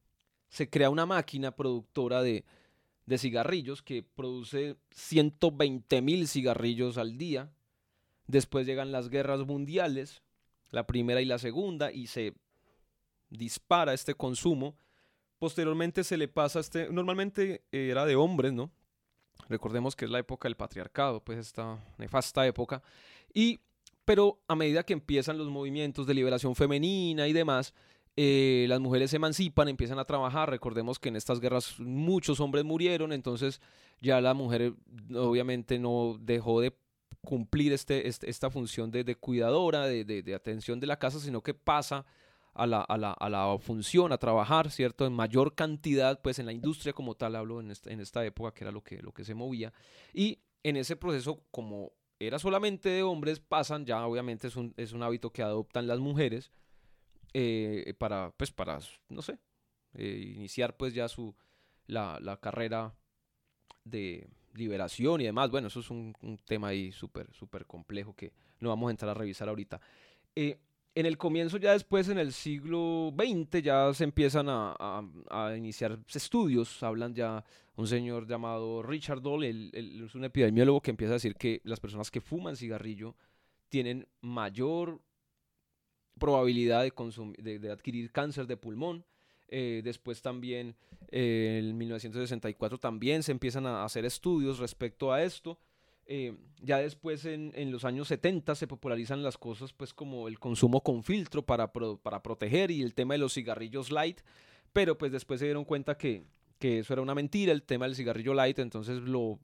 se 0.48 0.70
crea 0.70 0.90
una 0.90 1.06
máquina 1.06 1.50
productora 1.54 2.22
de, 2.22 2.44
de 3.10 3.18
cigarrillos 3.18 3.82
que 3.82 4.04
produce 4.04 4.76
120 4.92 6.00
mil 6.00 6.28
cigarrillos 6.28 6.96
al 6.96 7.18
día. 7.18 7.50
Después 8.28 8.68
llegan 8.68 8.92
las 8.92 9.08
guerras 9.08 9.40
mundiales, 9.40 10.22
la 10.70 10.86
primera 10.86 11.20
y 11.20 11.24
la 11.24 11.40
segunda, 11.40 11.90
y 11.90 12.06
se 12.06 12.34
dispara 13.28 13.94
este 13.94 14.14
consumo. 14.14 14.76
Posteriormente 15.40 16.04
se 16.04 16.16
le 16.16 16.28
pasa 16.28 16.60
este, 16.60 16.88
normalmente 16.88 17.64
era 17.72 18.06
de 18.06 18.14
hombres, 18.14 18.52
¿no? 18.52 18.70
Recordemos 19.48 19.96
que 19.96 20.04
es 20.04 20.10
la 20.12 20.20
época 20.20 20.46
del 20.46 20.54
patriarcado, 20.54 21.20
pues 21.24 21.40
esta 21.40 21.84
nefasta 21.98 22.46
época. 22.46 22.80
Y, 23.34 23.58
pero 24.04 24.38
a 24.46 24.54
medida 24.54 24.84
que 24.84 24.92
empiezan 24.92 25.36
los 25.36 25.48
movimientos 25.48 26.06
de 26.06 26.14
liberación 26.14 26.54
femenina 26.54 27.26
y 27.26 27.32
demás, 27.32 27.74
eh, 28.16 28.66
las 28.68 28.80
mujeres 28.80 29.10
se 29.10 29.16
emancipan, 29.16 29.68
empiezan 29.68 29.98
a 29.98 30.04
trabajar. 30.04 30.50
Recordemos 30.50 30.98
que 30.98 31.08
en 31.08 31.16
estas 31.16 31.40
guerras 31.40 31.78
muchos 31.78 32.40
hombres 32.40 32.64
murieron, 32.64 33.12
entonces 33.12 33.60
ya 34.00 34.20
la 34.20 34.34
mujer 34.34 34.74
obviamente 35.14 35.78
no 35.78 36.16
dejó 36.20 36.60
de 36.60 36.74
cumplir 37.22 37.72
este, 37.72 38.08
este 38.08 38.30
esta 38.30 38.50
función 38.50 38.90
de, 38.90 39.14
cuidadora, 39.14 39.86
de, 39.86 40.34
atención 40.34 40.80
de 40.80 40.86
la 40.86 40.98
casa, 40.98 41.20
sino 41.20 41.42
que 41.42 41.54
pasa 41.54 42.04
a 42.54 42.66
la, 42.66 42.80
a, 42.80 42.96
la, 42.96 43.12
a 43.12 43.28
la, 43.28 43.58
función, 43.58 44.12
a 44.12 44.18
trabajar, 44.18 44.70
¿cierto? 44.70 45.06
En 45.06 45.12
mayor 45.12 45.54
cantidad, 45.54 46.20
pues 46.20 46.38
en 46.38 46.46
la 46.46 46.52
industria 46.52 46.92
como 46.92 47.14
tal, 47.14 47.36
hablo 47.36 47.60
en 47.60 47.70
esta, 47.70 47.90
en 47.90 48.00
esta 48.00 48.24
época, 48.24 48.52
que 48.52 48.64
era 48.64 48.72
lo 48.72 48.82
que, 48.82 49.00
lo 49.02 49.12
que 49.12 49.24
se 49.24 49.34
movía. 49.34 49.72
Y 50.12 50.40
en 50.62 50.76
ese 50.76 50.96
proceso, 50.96 51.44
como 51.50 51.92
era 52.18 52.38
solamente 52.38 52.88
de 52.88 53.02
hombres, 53.02 53.40
pasan, 53.40 53.86
ya 53.86 54.04
obviamente 54.06 54.48
es 54.48 54.56
un, 54.56 54.74
es 54.76 54.92
un 54.92 55.02
hábito 55.02 55.30
que 55.30 55.42
adoptan 55.42 55.86
las 55.86 56.00
mujeres, 56.00 56.50
eh, 57.32 57.94
para, 57.98 58.32
pues 58.36 58.50
para, 58.50 58.78
no 59.08 59.22
sé, 59.22 59.38
eh, 59.94 60.32
iniciar 60.36 60.76
pues 60.76 60.94
ya 60.94 61.08
su, 61.08 61.34
la, 61.86 62.18
la, 62.20 62.38
carrera 62.38 62.94
de 63.84 64.28
liberación 64.54 65.20
y 65.20 65.24
demás. 65.24 65.50
Bueno, 65.50 65.68
eso 65.68 65.80
es 65.80 65.90
un, 65.90 66.14
tema 66.44 66.68
ahí 66.68 66.92
súper, 66.92 67.32
súper 67.32 67.66
complejo 67.66 68.14
que 68.14 68.32
no 68.60 68.68
vamos 68.68 68.88
a 68.88 68.90
entrar 68.92 69.10
a 69.10 69.14
revisar 69.14 69.48
ahorita. 69.48 69.80
Eh, 70.34 70.58
en 70.94 71.06
el 71.06 71.16
comienzo, 71.16 71.56
ya 71.56 71.72
después, 71.72 72.08
en 72.08 72.18
el 72.18 72.32
siglo 72.32 73.14
XX, 73.16 73.62
ya 73.62 73.94
se 73.94 74.04
empiezan 74.04 74.48
a, 74.48 74.74
a, 75.30 75.56
iniciar 75.56 75.98
estudios. 76.12 76.82
Hablan 76.82 77.14
ya 77.14 77.44
un 77.76 77.86
señor 77.86 78.26
llamado 78.26 78.82
Richard 78.82 79.22
Doll, 79.22 79.44
él, 79.44 79.70
es 80.04 80.14
un 80.14 80.24
epidemiólogo 80.24 80.80
que 80.80 80.90
empieza 80.90 81.12
a 81.12 81.14
decir 81.14 81.36
que 81.36 81.60
las 81.64 81.80
personas 81.80 82.10
que 82.10 82.20
fuman 82.20 82.56
cigarrillo 82.56 83.14
tienen 83.68 84.06
mayor 84.20 85.00
probabilidad 86.20 86.84
de, 86.84 87.58
de, 87.58 87.70
adquirir 87.72 88.12
cáncer 88.12 88.46
de 88.46 88.56
pulmón. 88.56 89.04
Eh, 89.48 89.80
después 89.82 90.22
también, 90.22 90.76
eh, 91.08 91.58
en 91.60 91.76
1964 91.76 92.78
también 92.78 93.24
se 93.24 93.32
empiezan 93.32 93.66
a 93.66 93.84
hacer 93.84 94.04
estudios 94.04 94.60
respecto 94.60 95.12
a 95.12 95.24
esto. 95.24 95.58
Eh, 96.06 96.36
ya 96.60 96.78
después 96.78 97.24
en, 97.24 97.52
en, 97.54 97.72
los 97.72 97.84
años 97.84 98.08
70 98.08 98.54
se 98.54 98.66
popularizan 98.66 99.22
las 99.22 99.38
cosas 99.38 99.72
pues 99.72 99.94
como 99.94 100.26
el 100.28 100.40
consumo 100.40 100.82
con 100.82 101.04
filtro 101.04 101.42
para, 101.42 101.72
para 101.72 102.22
proteger 102.22 102.70
y 102.70 102.82
el 102.82 102.94
tema 102.94 103.14
de 103.14 103.18
los 103.18 103.34
cigarrillos 103.34 103.92
light, 103.92 104.20
pero 104.72 104.98
pues 104.98 105.12
después 105.12 105.38
se 105.38 105.46
dieron 105.46 105.64
cuenta 105.64 105.96
que, 105.96 106.24
que 106.58 106.80
eso 106.80 106.92
era 106.92 107.02
una 107.02 107.14
mentira, 107.14 107.52
el 107.52 107.62
tema 107.62 107.86
del 107.86 107.94
cigarrillo 107.94 108.34
light, 108.34 108.58
entonces 108.58 109.00
lo 109.02 109.38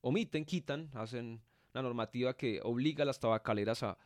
omiten, 0.00 0.44
quitan, 0.44 0.90
hacen 0.94 1.40
una 1.74 1.82
normativa 1.82 2.36
que 2.36 2.60
obliga 2.62 3.02
a 3.02 3.06
las 3.06 3.18
tabacaleras 3.18 3.82
a, 3.82 3.98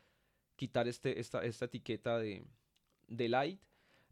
quitar 0.60 0.86
este, 0.86 1.18
esta, 1.18 1.42
esta 1.42 1.64
etiqueta 1.64 2.18
de, 2.18 2.44
de 3.08 3.28
light. 3.30 3.58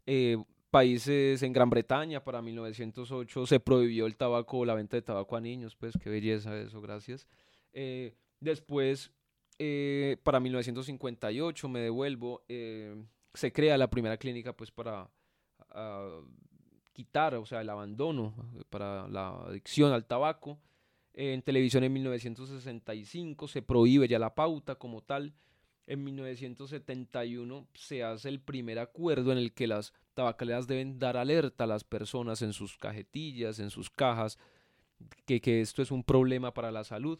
Eh, 0.07 0.35
países 0.71 1.43
en 1.43 1.53
Gran 1.53 1.69
Bretaña 1.69 2.23
para 2.23 2.41
1908 2.41 3.45
se 3.45 3.59
prohibió 3.59 4.07
el 4.07 4.17
tabaco, 4.17 4.65
la 4.65 4.73
venta 4.73 4.97
de 4.97 5.03
tabaco 5.03 5.35
a 5.35 5.41
niños, 5.41 5.75
pues 5.75 5.93
qué 6.01 6.09
belleza 6.09 6.59
eso, 6.59 6.81
gracias. 6.81 7.27
Eh, 7.71 8.15
después, 8.39 9.11
eh, 9.59 10.17
para 10.23 10.39
1958, 10.39 11.69
me 11.69 11.81
devuelvo, 11.81 12.43
se 12.47 13.53
crea 13.53 13.77
la 13.77 13.91
primera 13.91 14.17
clínica 14.17 14.51
pues 14.53 14.71
para 14.71 15.07
ah, 15.69 16.19
quitar, 16.93 17.35
o 17.35 17.45
sea, 17.45 17.61
el 17.61 17.69
abandono, 17.69 18.33
para 18.71 19.07
la 19.07 19.29
adicción 19.43 19.93
al 19.93 20.05
tabaco. 20.05 20.57
En 21.13 21.43
televisión 21.43 21.83
en 21.83 21.93
1965 21.93 23.47
se 23.47 23.61
prohíbe 23.61 24.07
ya 24.07 24.17
la 24.17 24.33
pauta 24.33 24.73
como 24.75 25.01
tal 25.01 25.35
en 25.89 26.03
1971 26.03 27.67
se 27.73 28.03
hace 28.03 28.29
el 28.29 28.39
primer 28.39 28.79
acuerdo 28.79 29.33
en 29.33 29.37
el 29.37 29.53
que 29.53 29.67
las 29.67 29.93
tabacaleras 30.13 30.67
deben 30.67 30.99
dar 30.99 31.17
alerta 31.17 31.65
a 31.65 31.67
las 31.67 31.83
personas 31.83 32.41
en 32.41 32.53
sus 32.53 32.77
cajetillas, 32.77 33.59
en 33.59 33.69
sus 33.69 33.89
cajas, 33.89 34.37
que, 35.25 35.41
que 35.41 35.59
esto 35.59 35.81
es 35.81 35.91
un 35.91 36.03
problema 36.03 36.53
para 36.53 36.71
la 36.71 36.83
salud. 36.83 37.19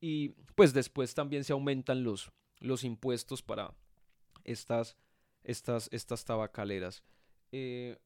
Y 0.00 0.30
pues 0.56 0.72
después 0.72 1.14
también 1.14 1.44
se 1.44 1.52
aumentan 1.52 2.02
los, 2.02 2.32
los 2.58 2.82
impuestos 2.82 3.42
para 3.42 3.72
estas 4.42 4.96
estas, 5.44 5.88
estas 5.92 6.24
tabacaleras. 6.24 7.02
Eh, 7.50 7.98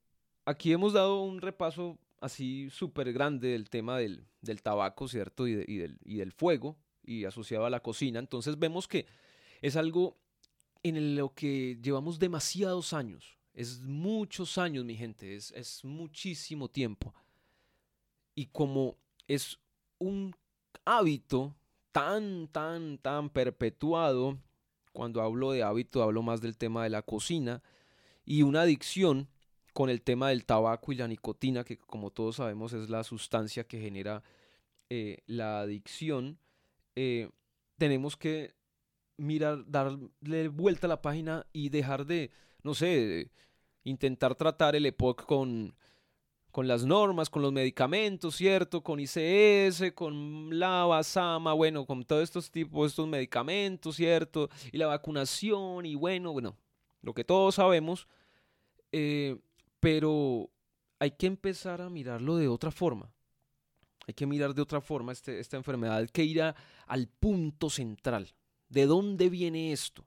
aquí 0.44 0.72
hemos 0.72 0.92
dado 0.92 1.22
un 1.22 1.40
repaso 1.40 1.98
así 2.20 2.68
súper 2.70 3.12
grande 3.12 3.48
del 3.48 3.68
tema 3.68 3.98
del, 3.98 4.26
del 4.40 4.62
tabaco, 4.62 5.08
¿cierto? 5.08 5.46
Y, 5.46 5.54
del, 5.54 5.98
y 6.04 6.16
del 6.16 6.32
fuego, 6.32 6.76
y 7.04 7.24
asociado 7.24 7.66
a 7.66 7.70
la 7.70 7.80
cocina. 7.80 8.18
Entonces 8.18 8.58
vemos 8.58 8.88
que 8.88 9.06
es 9.62 9.76
algo 9.76 10.16
en 10.82 11.16
lo 11.16 11.34
que 11.34 11.78
llevamos 11.82 12.18
demasiados 12.18 12.92
años. 12.92 13.38
Es 13.54 13.80
muchos 13.80 14.58
años, 14.58 14.84
mi 14.84 14.96
gente, 14.96 15.34
es, 15.34 15.50
es 15.52 15.84
muchísimo 15.84 16.68
tiempo. 16.68 17.14
Y 18.34 18.46
como 18.46 18.96
es 19.26 19.58
un 19.98 20.34
hábito 20.84 21.54
tan, 21.92 22.48
tan, 22.48 22.98
tan 22.98 23.30
perpetuado, 23.30 24.38
cuando 24.92 25.22
hablo 25.22 25.52
de 25.52 25.62
hábito 25.62 26.02
hablo 26.02 26.22
más 26.22 26.40
del 26.40 26.56
tema 26.58 26.84
de 26.84 26.90
la 26.90 27.02
cocina, 27.02 27.62
y 28.24 28.42
una 28.42 28.62
adicción 28.62 29.28
con 29.72 29.90
el 29.90 30.02
tema 30.02 30.30
del 30.30 30.44
tabaco 30.44 30.92
y 30.92 30.96
la 30.96 31.08
nicotina, 31.08 31.64
que 31.64 31.78
como 31.78 32.10
todos 32.10 32.36
sabemos 32.36 32.72
es 32.72 32.90
la 32.90 33.04
sustancia 33.04 33.64
que 33.64 33.80
genera 33.80 34.22
eh, 34.90 35.18
la 35.26 35.60
adicción, 35.60 36.38
eh, 36.94 37.30
tenemos 37.78 38.16
que 38.16 38.55
mirar, 39.16 39.64
darle 39.66 40.48
vuelta 40.48 40.86
a 40.86 40.88
la 40.88 41.02
página 41.02 41.46
y 41.52 41.68
dejar 41.68 42.06
de, 42.06 42.30
no 42.62 42.74
sé, 42.74 43.30
intentar 43.84 44.34
tratar 44.34 44.76
el 44.76 44.86
EPOC 44.86 45.24
con, 45.24 45.74
con 46.50 46.66
las 46.66 46.84
normas, 46.84 47.30
con 47.30 47.42
los 47.42 47.52
medicamentos, 47.52 48.36
¿cierto? 48.36 48.82
Con 48.82 48.98
ICS, 48.98 49.92
con 49.94 50.58
la 50.58 50.84
Basama, 50.84 51.52
bueno, 51.52 51.84
con 51.86 52.04
todos 52.04 52.22
estos 52.22 52.50
tipos, 52.50 52.90
estos 52.90 53.06
medicamentos, 53.06 53.96
¿cierto? 53.96 54.48
Y 54.72 54.78
la 54.78 54.86
vacunación, 54.86 55.86
y 55.86 55.94
bueno, 55.94 56.32
bueno, 56.32 56.56
lo 57.02 57.14
que 57.14 57.24
todos 57.24 57.56
sabemos, 57.56 58.08
eh, 58.90 59.36
pero 59.80 60.50
hay 60.98 61.10
que 61.12 61.26
empezar 61.26 61.80
a 61.80 61.90
mirarlo 61.90 62.36
de 62.36 62.48
otra 62.48 62.70
forma. 62.70 63.12
Hay 64.08 64.14
que 64.14 64.26
mirar 64.26 64.54
de 64.54 64.62
otra 64.62 64.80
forma 64.80 65.12
este, 65.12 65.40
esta 65.40 65.56
enfermedad, 65.56 66.08
que 66.10 66.24
ir 66.24 66.40
al 66.42 67.08
punto 67.08 67.68
central. 67.68 68.32
¿De 68.68 68.86
dónde 68.86 69.30
viene 69.30 69.72
esto? 69.72 70.06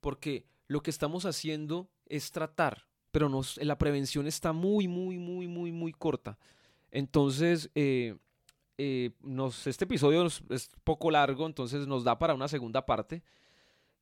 Porque 0.00 0.46
lo 0.66 0.82
que 0.82 0.90
estamos 0.90 1.24
haciendo 1.26 1.90
es 2.06 2.30
tratar, 2.30 2.86
pero 3.10 3.30
la 3.56 3.78
prevención 3.78 4.26
está 4.26 4.52
muy, 4.52 4.88
muy, 4.88 5.18
muy, 5.18 5.46
muy, 5.46 5.72
muy 5.72 5.92
corta. 5.92 6.38
Entonces, 6.90 7.70
eh, 7.74 8.16
eh, 8.78 9.10
este 9.66 9.84
episodio 9.84 10.26
es 10.26 10.70
poco 10.84 11.10
largo, 11.10 11.46
entonces 11.46 11.86
nos 11.86 12.04
da 12.04 12.18
para 12.18 12.34
una 12.34 12.48
segunda 12.48 12.86
parte. 12.86 13.22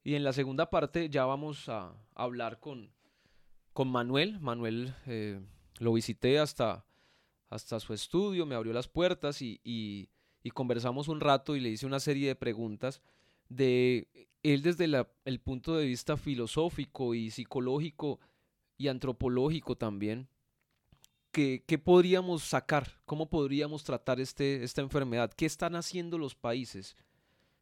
Y 0.05 0.15
en 0.15 0.25
la 0.25 0.33
segunda 0.33 0.69
parte 0.69 1.09
ya 1.09 1.25
vamos 1.25 1.69
a 1.69 1.95
hablar 2.15 2.59
con, 2.59 2.91
con 3.73 3.89
Manuel. 3.89 4.41
Manuel 4.41 4.95
eh, 5.07 5.41
lo 5.79 5.93
visité 5.93 6.39
hasta, 6.39 6.85
hasta 7.51 7.79
su 7.81 7.95
estudio, 7.95 8.47
me 8.47 8.55
abrió 8.55 8.73
las 8.73 8.89
puertas 8.89 9.41
y, 9.43 10.09
conversamos 10.55 11.09
un 11.09 11.21
rato 11.21 11.55
y 11.55 11.61
le 11.61 11.69
hice 11.69 11.87
una 11.87 12.01
serie 12.01 12.29
de 12.29 12.35
preguntas 12.35 13.01
de 13.57 14.09
él 14.43 14.63
desde 14.63 14.85
el 15.25 15.41
punto 15.41 15.77
de 15.77 15.87
vista 15.87 16.17
filosófico 16.17 17.15
y 17.15 17.31
psicológico 17.31 18.21
y 18.77 18.89
antropológico 18.89 19.77
también. 19.77 20.29
¿Qué, 21.31 21.65
¿Qué, 21.67 21.79
podríamos 21.79 22.43
sacar? 22.43 23.01
¿Cómo 23.07 23.31
podríamos 23.31 23.85
tratar 23.85 24.21
este, 24.21 24.65
esta 24.65 24.83
enfermedad? 24.83 25.33
¿Qué 25.33 25.47
están 25.47 25.77
haciendo 25.77 26.19
los 26.19 26.35
países? 26.35 26.97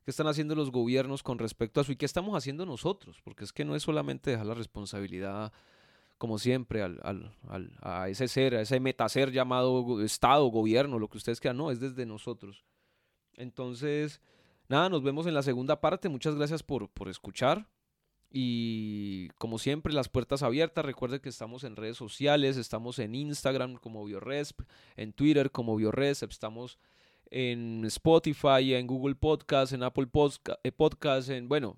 ¿Qué 0.04 0.10
están 0.10 0.26
haciendo 0.26 0.54
los 0.54 0.72
gobiernos 0.72 1.22
con 1.22 1.38
respecto 1.38 1.78
a 1.78 1.82
eso? 1.82 1.92
¿Y 1.92 1.96
qué 1.96 2.06
estamos 2.06 2.36
haciendo 2.36 2.66
nosotros? 2.66 3.20
Porque 3.22 3.44
es 3.44 3.52
que 3.52 3.64
no 3.64 3.76
es 3.76 3.84
solamente 3.84 4.30
dejar 4.30 4.46
la 4.46 4.54
responsabilidad 4.54 5.52
como 6.20 6.38
siempre, 6.38 6.82
al, 6.82 7.00
al, 7.02 7.78
a 7.80 8.10
ese 8.10 8.28
ser, 8.28 8.54
a 8.54 8.60
ese 8.60 8.78
metaser 8.78 9.32
llamado 9.32 10.02
Estado, 10.02 10.44
gobierno, 10.48 10.98
lo 10.98 11.08
que 11.08 11.16
ustedes 11.16 11.40
quieran, 11.40 11.56
no, 11.56 11.70
es 11.70 11.80
desde 11.80 12.04
nosotros. 12.04 12.62
Entonces, 13.36 14.20
nada, 14.70 14.88
nos 14.88 15.02
vemos 15.02 15.26
en 15.26 15.34
la 15.34 15.42
segunda 15.42 15.80
parte. 15.80 16.08
Muchas 16.08 16.34
gracias 16.34 16.62
por, 16.62 16.88
por 16.88 17.08
escuchar. 17.08 17.68
Y 18.30 19.28
como 19.38 19.58
siempre, 19.58 19.92
las 19.92 20.08
puertas 20.08 20.42
abiertas. 20.42 20.84
Recuerden 20.84 21.20
que 21.20 21.28
estamos 21.28 21.64
en 21.64 21.76
redes 21.76 21.96
sociales, 21.96 22.56
estamos 22.56 22.98
en 23.00 23.14
Instagram 23.14 23.74
como 23.74 24.04
Bioresp, 24.04 24.60
en 24.96 25.12
Twitter 25.12 25.50
como 25.50 25.76
Bioresp, 25.76 26.30
estamos 26.30 26.78
en 27.30 27.84
Spotify, 27.86 28.74
en 28.74 28.86
Google 28.86 29.16
Podcast, 29.16 29.72
en 29.72 29.82
Apple 29.82 30.08
eh, 30.62 30.72
Podcast, 30.72 31.28
en, 31.30 31.48
bueno, 31.48 31.76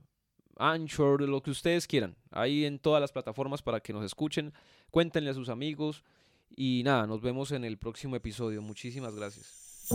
Anchor, 0.57 1.22
lo 1.22 1.42
que 1.42 1.50
ustedes 1.50 1.87
quieran. 1.87 2.16
Ahí 2.31 2.66
en 2.66 2.78
todas 2.78 3.00
las 3.00 3.12
plataformas 3.12 3.62
para 3.62 3.81
que 3.81 3.94
nos 3.94 4.05
escuchen. 4.05 4.52
Cuéntenle 4.90 5.31
a 5.31 5.35
sus 5.35 5.48
amigos. 5.48 6.05
Y 6.55 6.83
nada, 6.85 7.07
nos 7.07 7.22
vemos 7.22 7.50
en 7.52 7.64
el 7.64 7.78
próximo 7.78 8.14
episodio. 8.14 8.61
Muchísimas 8.61 9.14
gracias. 9.14 9.88